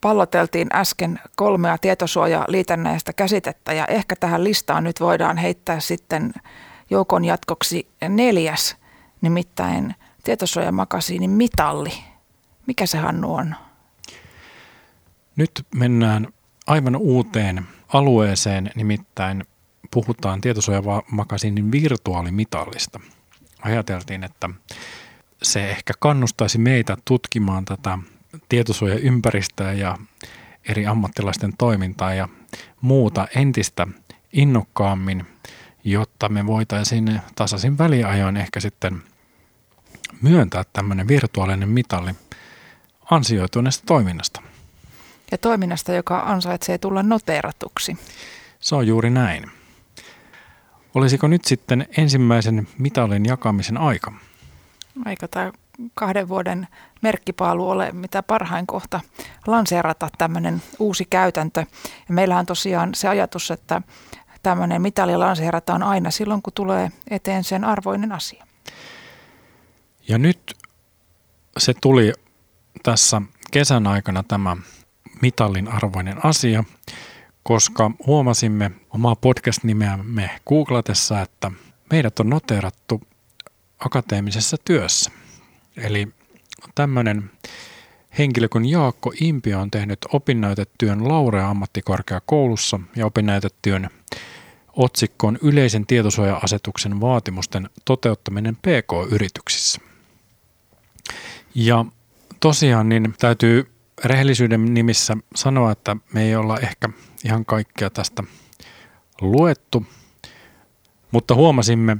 palloteltiin 0.00 0.68
äsken 0.72 1.20
kolmea 1.36 1.78
tietosuoja-liitännäistä 1.78 3.12
käsitettä 3.12 3.72
ja 3.72 3.86
ehkä 3.86 4.16
tähän 4.16 4.44
listaan 4.44 4.84
nyt 4.84 5.00
voidaan 5.00 5.36
heittää 5.36 5.80
sitten 5.80 6.32
joukon 6.90 7.24
jatkoksi 7.24 7.88
neljäs, 8.08 8.76
nimittäin 9.20 9.94
tietosuojamakasiinin 10.24 11.30
mitalli– 11.30 11.92
mikä 12.66 12.86
se 12.86 12.98
Hannu 12.98 13.34
on? 13.34 13.54
Nyt 15.36 15.66
mennään 15.74 16.28
aivan 16.66 16.96
uuteen 16.96 17.66
alueeseen, 17.88 18.70
nimittäin 18.74 19.44
puhutaan 19.90 20.40
tietosuojamakasiinin 20.40 21.72
virtuaalimitallista. 21.72 23.00
Ajateltiin, 23.62 24.24
että 24.24 24.50
se 25.42 25.70
ehkä 25.70 25.92
kannustaisi 25.98 26.58
meitä 26.58 26.96
tutkimaan 27.04 27.64
tätä 27.64 27.98
tietosuojaympäristöä 28.48 29.72
ja 29.72 29.98
eri 30.68 30.86
ammattilaisten 30.86 31.52
toimintaa 31.58 32.14
ja 32.14 32.28
muuta 32.80 33.28
entistä 33.36 33.86
innokkaammin, 34.32 35.26
jotta 35.84 36.28
me 36.28 36.46
voitaisiin 36.46 37.20
tasaisin 37.34 37.78
väliajoin 37.78 38.36
ehkä 38.36 38.60
sitten 38.60 39.02
myöntää 40.22 40.64
tämmöinen 40.72 41.08
virtuaalinen 41.08 41.68
mitalli 41.68 42.12
ansioituneesta 43.14 43.86
toiminnasta. 43.86 44.42
Ja 45.30 45.38
toiminnasta, 45.38 45.92
joka 45.92 46.20
ansaitsee 46.20 46.78
tulla 46.78 47.02
noteeratuksi. 47.02 47.96
Se 48.60 48.74
on 48.74 48.86
juuri 48.86 49.10
näin. 49.10 49.50
Olisiko 50.94 51.28
nyt 51.28 51.44
sitten 51.44 51.86
ensimmäisen 51.96 52.68
mitalin 52.78 53.24
jakamisen 53.24 53.78
aika? 53.78 54.12
Eikö 55.06 55.28
tämä 55.28 55.52
kahden 55.94 56.28
vuoden 56.28 56.68
merkkipaalu 57.02 57.70
ole 57.70 57.92
mitä 57.92 58.22
parhain 58.22 58.66
kohta 58.66 59.00
lanseerata 59.46 60.08
tämmöinen 60.18 60.62
uusi 60.78 61.04
käytäntö. 61.10 61.60
Ja 62.08 62.14
meillähän 62.14 62.40
on 62.40 62.46
tosiaan 62.46 62.94
se 62.94 63.08
ajatus, 63.08 63.50
että 63.50 63.82
tämmöinen 64.42 64.82
mitali 64.82 65.16
lanseerataan 65.16 65.82
aina 65.82 66.10
silloin, 66.10 66.42
kun 66.42 66.52
tulee 66.52 66.90
eteen 67.10 67.44
sen 67.44 67.64
arvoinen 67.64 68.12
asia. 68.12 68.46
Ja 70.08 70.18
nyt 70.18 70.54
se 71.58 71.74
tuli 71.80 72.12
tässä 72.82 73.22
kesän 73.50 73.86
aikana 73.86 74.22
tämä 74.22 74.56
mitallin 75.22 75.68
arvoinen 75.68 76.26
asia, 76.26 76.64
koska 77.42 77.90
huomasimme 78.06 78.70
omaa 78.90 79.16
podcast-nimeämme 79.16 80.30
googlatessa, 80.48 81.20
että 81.20 81.50
meidät 81.90 82.20
on 82.20 82.30
noterattu 82.30 83.02
akateemisessa 83.78 84.56
työssä. 84.64 85.10
Eli 85.76 86.08
tämmöinen 86.74 87.30
henkilö 88.18 88.48
kuin 88.48 88.70
Jaakko 88.70 89.12
Impi 89.20 89.54
on 89.54 89.70
tehnyt 89.70 89.98
opinnäytetyön 90.12 91.08
Laurea 91.08 91.50
ammattikorkeakoulussa 91.50 92.80
ja 92.96 93.06
opinnäytetyön 93.06 93.90
otsikkoon 94.76 95.38
yleisen 95.42 95.86
tietosuoja-asetuksen 95.86 97.00
vaatimusten 97.00 97.70
toteuttaminen 97.84 98.56
PK-yrityksissä. 98.56 99.80
Ja 101.54 101.84
tosiaan 102.42 102.88
niin 102.88 103.14
täytyy 103.18 103.72
rehellisyyden 104.04 104.74
nimissä 104.74 105.16
sanoa, 105.34 105.72
että 105.72 105.96
me 106.12 106.22
ei 106.22 106.36
olla 106.36 106.58
ehkä 106.58 106.88
ihan 107.24 107.44
kaikkea 107.44 107.90
tästä 107.90 108.22
luettu, 109.20 109.86
mutta 111.10 111.34
huomasimme, 111.34 111.96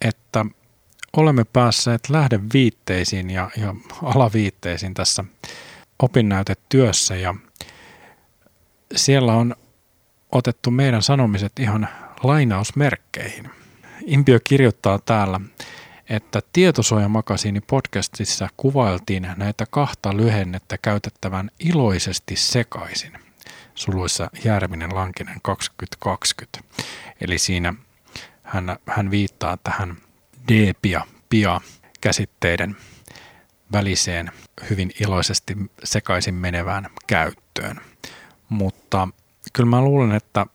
että 0.00 0.46
olemme 1.16 1.44
päässeet 1.44 2.08
lähdeviitteisiin 2.08 3.30
ja, 3.30 3.50
ja 3.56 3.74
alaviitteisiin 4.02 4.94
tässä 4.94 5.24
opinnäytetyössä 5.98 7.16
ja 7.16 7.34
siellä 8.96 9.34
on 9.34 9.56
otettu 10.32 10.70
meidän 10.70 11.02
sanomiset 11.02 11.52
ihan 11.58 11.88
lainausmerkkeihin. 12.22 13.50
Impio 14.06 14.38
kirjoittaa 14.44 14.98
täällä, 14.98 15.40
että 16.08 16.42
Tietosuojamakasiini 16.52 17.60
podcastissa 17.60 18.48
kuvailtiin 18.56 19.28
näitä 19.36 19.66
kahta 19.70 20.16
lyhennettä 20.16 20.78
käytettävän 20.78 21.50
iloisesti 21.58 22.36
sekaisin, 22.36 23.12
suluissa 23.74 24.30
Järvinen 24.44 24.94
Lankinen 24.94 25.36
2020. 25.42 26.58
Eli 27.20 27.38
siinä 27.38 27.74
hän, 28.42 28.76
hän 28.86 29.10
viittaa 29.10 29.56
tähän 29.56 29.96
DPIA, 30.48 31.06
PIA 31.28 31.60
käsitteiden 32.00 32.76
väliseen 33.72 34.30
hyvin 34.70 34.92
iloisesti 35.00 35.56
sekaisin 35.84 36.34
menevään 36.34 36.90
käyttöön. 37.06 37.80
Mutta 38.48 39.08
kyllä 39.52 39.68
mä 39.68 39.82
luulen, 39.82 40.12
että 40.12 40.46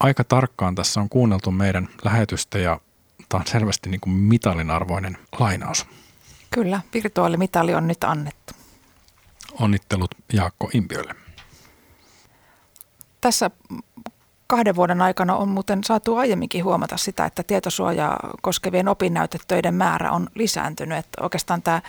aika 0.00 0.24
tarkkaan 0.24 0.74
tässä 0.74 1.00
on 1.00 1.08
kuunneltu 1.08 1.50
meidän 1.50 1.88
lähetystä 2.04 2.58
ja 2.58 2.80
tämä 3.28 3.40
on 3.40 3.46
selvästi 3.46 3.90
niin 3.90 4.00
kuin 4.00 4.14
mitalin 4.14 4.70
arvoinen 4.70 5.18
lainaus. 5.38 5.86
Kyllä, 6.50 6.80
virtuaalimitali 6.94 7.74
on 7.74 7.88
nyt 7.88 8.04
annettu. 8.04 8.54
Onnittelut 9.60 10.10
Jaakko 10.32 10.70
Impiölle. 10.74 11.14
Tässä 13.20 13.50
kahden 14.46 14.76
vuoden 14.76 15.02
aikana 15.02 15.36
on 15.36 15.48
muuten 15.48 15.84
saatu 15.84 16.16
aiemminkin 16.16 16.64
huomata 16.64 16.96
sitä, 16.96 17.24
että 17.24 17.42
tietosuojaa 17.42 18.30
koskevien 18.42 18.88
opinnäytetöiden 18.88 19.74
määrä 19.74 20.12
on 20.12 20.28
lisääntynyt. 20.34 20.98
Että 20.98 21.22
oikeastaan 21.22 21.62
tämä 21.62 21.82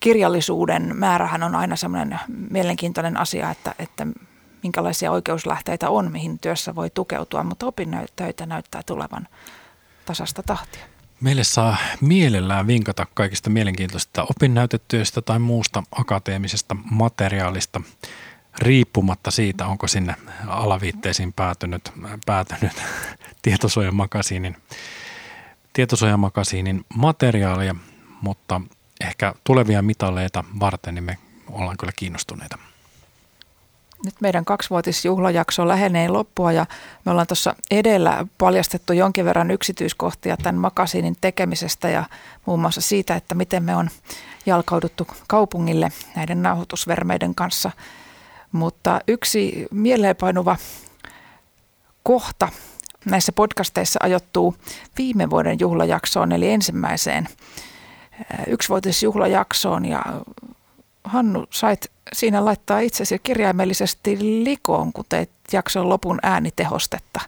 kirjallisuuden 0.00 0.96
määrähän 0.96 1.42
on 1.42 1.54
aina 1.54 1.76
semmoinen 1.76 2.20
mielenkiintoinen 2.50 3.16
asia, 3.16 3.50
että, 3.50 3.74
että 3.78 4.06
minkälaisia 4.62 5.12
oikeuslähteitä 5.12 5.90
on, 5.90 6.12
mihin 6.12 6.38
työssä 6.38 6.74
voi 6.74 6.90
tukeutua, 6.90 7.42
mutta 7.42 7.66
opinnäytöitä 7.66 8.46
näyttää 8.46 8.82
tulevan 8.86 9.28
tasasta 10.08 10.42
tahtia. 10.42 10.84
Meille 11.20 11.44
saa 11.44 11.76
mielellään 12.00 12.66
vinkata 12.66 13.06
kaikista 13.14 13.50
mielenkiintoisista 13.50 14.22
opinnäytetyöstä 14.22 15.22
tai 15.22 15.38
muusta 15.38 15.82
akateemisesta 15.92 16.76
materiaalista 16.90 17.80
riippumatta 18.58 19.30
siitä, 19.30 19.66
onko 19.66 19.88
sinne 19.88 20.14
alaviitteisiin 20.46 21.32
päätynyt, 21.32 21.92
päätynyt 22.26 22.72
tietosuojamakasiinin, 23.42 24.56
tietosuojamakasiinin 25.72 26.84
materiaalia, 26.94 27.74
mutta 28.22 28.60
ehkä 29.00 29.34
tulevia 29.44 29.82
mitaleita 29.82 30.44
varten 30.60 30.94
niin 30.94 31.04
me 31.04 31.18
ollaan 31.50 31.76
kyllä 31.76 31.92
kiinnostuneita. 31.96 32.58
Nyt 34.04 34.14
meidän 34.20 34.44
kaksivuotisjuhlajakso 34.44 35.68
lähenee 35.68 36.08
loppua 36.08 36.52
ja 36.52 36.66
me 37.04 37.10
ollaan 37.10 37.26
tuossa 37.26 37.54
edellä 37.70 38.26
paljastettu 38.38 38.92
jonkin 38.92 39.24
verran 39.24 39.50
yksityiskohtia 39.50 40.36
tämän 40.36 40.54
makasiinin 40.54 41.16
tekemisestä 41.20 41.88
ja 41.88 42.04
muun 42.46 42.60
muassa 42.60 42.80
siitä, 42.80 43.16
että 43.16 43.34
miten 43.34 43.62
me 43.62 43.76
on 43.76 43.90
jalkauduttu 44.46 45.06
kaupungille 45.28 45.92
näiden 46.16 46.42
nauhoitusvermeiden 46.42 47.34
kanssa. 47.34 47.70
Mutta 48.52 49.00
yksi 49.08 49.66
mieleenpainuva 49.70 50.56
kohta 52.02 52.48
näissä 53.04 53.32
podcasteissa 53.32 54.00
ajoittuu 54.02 54.54
viime 54.98 55.30
vuoden 55.30 55.60
juhlajaksoon, 55.60 56.32
eli 56.32 56.50
ensimmäiseen 56.50 57.28
yksivuotisjuhlajaksoon. 58.46 59.84
Ja 59.84 60.02
Hannu, 61.08 61.46
sait 61.50 61.90
siinä 62.12 62.44
laittaa 62.44 62.80
itsesi 62.80 63.18
kirjaimellisesti 63.18 64.18
likoon, 64.44 64.92
kun 64.92 65.04
teit 65.08 65.30
jakson 65.52 65.88
lopun 65.88 66.18
äänitehostetta. 66.22 67.20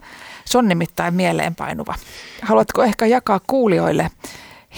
Se 0.45 0.59
on 0.59 0.69
nimittäin 0.69 1.15
mieleenpainuva. 1.15 1.95
Haluatko 2.43 2.83
ehkä 2.83 3.07
jakaa 3.07 3.41
kuulijoille 3.47 4.11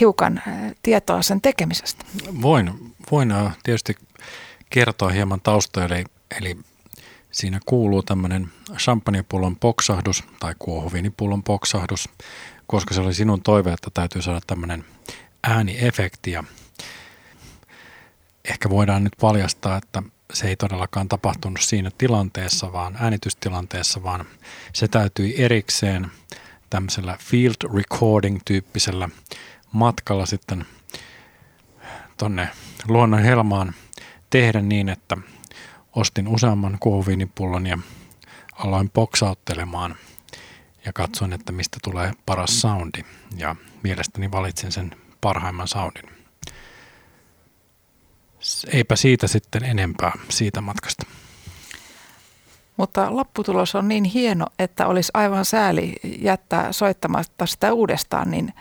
hiukan 0.00 0.42
tietoa 0.82 1.22
sen 1.22 1.40
tekemisestä? 1.40 2.04
Voin, 2.42 2.94
voin 3.10 3.34
tietysti 3.62 3.96
kertoa 4.70 5.08
hieman 5.08 5.40
taustoja, 5.40 5.86
eli, 5.86 6.04
eli 6.40 6.56
siinä 7.30 7.60
kuuluu 7.66 8.02
tämmöinen 8.02 8.48
champagnepullon 8.76 9.56
poksahdus 9.56 10.24
tai 10.40 10.54
kuohuviinipullon 10.58 11.42
poksahdus, 11.42 12.08
koska 12.66 12.94
se 12.94 13.00
oli 13.00 13.14
sinun 13.14 13.42
toive, 13.42 13.72
että 13.72 13.90
täytyy 13.94 14.22
saada 14.22 14.40
tämmöinen 14.46 14.84
ääniefekti 15.42 16.30
ja 16.30 16.44
ehkä 18.44 18.70
voidaan 18.70 19.04
nyt 19.04 19.12
paljastaa, 19.20 19.76
että 19.76 20.02
se 20.32 20.48
ei 20.48 20.56
todellakaan 20.56 21.08
tapahtunut 21.08 21.60
siinä 21.60 21.90
tilanteessa, 21.98 22.72
vaan 22.72 22.96
äänitystilanteessa, 23.00 24.02
vaan 24.02 24.24
se 24.72 24.88
täytyi 24.88 25.34
erikseen 25.38 26.10
tämmöisellä 26.70 27.16
field 27.20 27.54
recording-tyyppisellä 27.74 29.08
matkalla 29.72 30.26
sitten 30.26 30.66
tonne 32.16 32.48
luonnon 32.88 33.22
helmaan 33.22 33.74
tehdä 34.30 34.62
niin, 34.62 34.88
että 34.88 35.16
ostin 35.96 36.28
useamman 36.28 36.76
kuohuviinipullon 36.80 37.66
ja 37.66 37.78
aloin 38.52 38.90
poksauttelemaan 38.90 39.96
ja 40.84 40.92
katsoin, 40.92 41.32
että 41.32 41.52
mistä 41.52 41.78
tulee 41.84 42.12
paras 42.26 42.60
soundi 42.60 43.04
ja 43.36 43.56
mielestäni 43.82 44.30
valitsin 44.30 44.72
sen 44.72 44.96
parhaimman 45.20 45.68
soundin. 45.68 46.21
Eipä 48.72 48.96
siitä 48.96 49.26
sitten 49.26 49.64
enempää 49.64 50.12
siitä 50.28 50.60
matkasta. 50.60 51.06
Mutta 52.76 53.16
lopputulos 53.16 53.74
on 53.74 53.88
niin 53.88 54.04
hieno, 54.04 54.46
että 54.58 54.86
olisi 54.86 55.10
aivan 55.14 55.44
sääli 55.44 55.94
jättää 56.18 56.72
soittamatta 56.72 57.46
sitä 57.46 57.72
uudestaan, 57.72 58.30
niin 58.30 58.54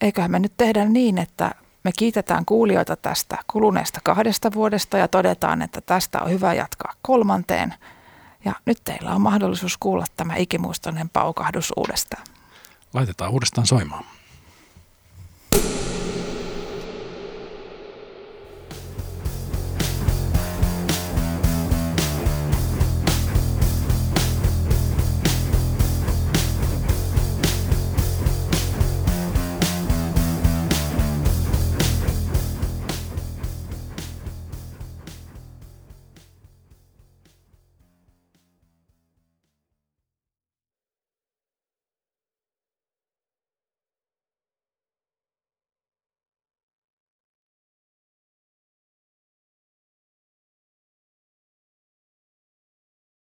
eiköhän 0.00 0.30
me 0.30 0.38
nyt 0.38 0.52
tehdä 0.56 0.84
niin, 0.84 1.18
että 1.18 1.54
me 1.84 1.90
kiitetään 1.98 2.44
kuulijoita 2.44 2.96
tästä 2.96 3.38
kuluneesta 3.46 4.00
kahdesta 4.04 4.52
vuodesta 4.52 4.98
ja 4.98 5.08
todetaan, 5.08 5.62
että 5.62 5.80
tästä 5.80 6.20
on 6.20 6.30
hyvä 6.30 6.54
jatkaa 6.54 6.92
kolmanteen. 7.02 7.74
Ja 8.44 8.52
nyt 8.64 8.78
teillä 8.84 9.10
on 9.10 9.20
mahdollisuus 9.20 9.78
kuulla 9.78 10.04
tämä 10.16 10.36
ikimuistoinen 10.36 11.08
paukahdus 11.08 11.72
uudestaan. 11.76 12.22
Laitetaan 12.94 13.30
uudestaan 13.30 13.66
soimaan. 13.66 14.04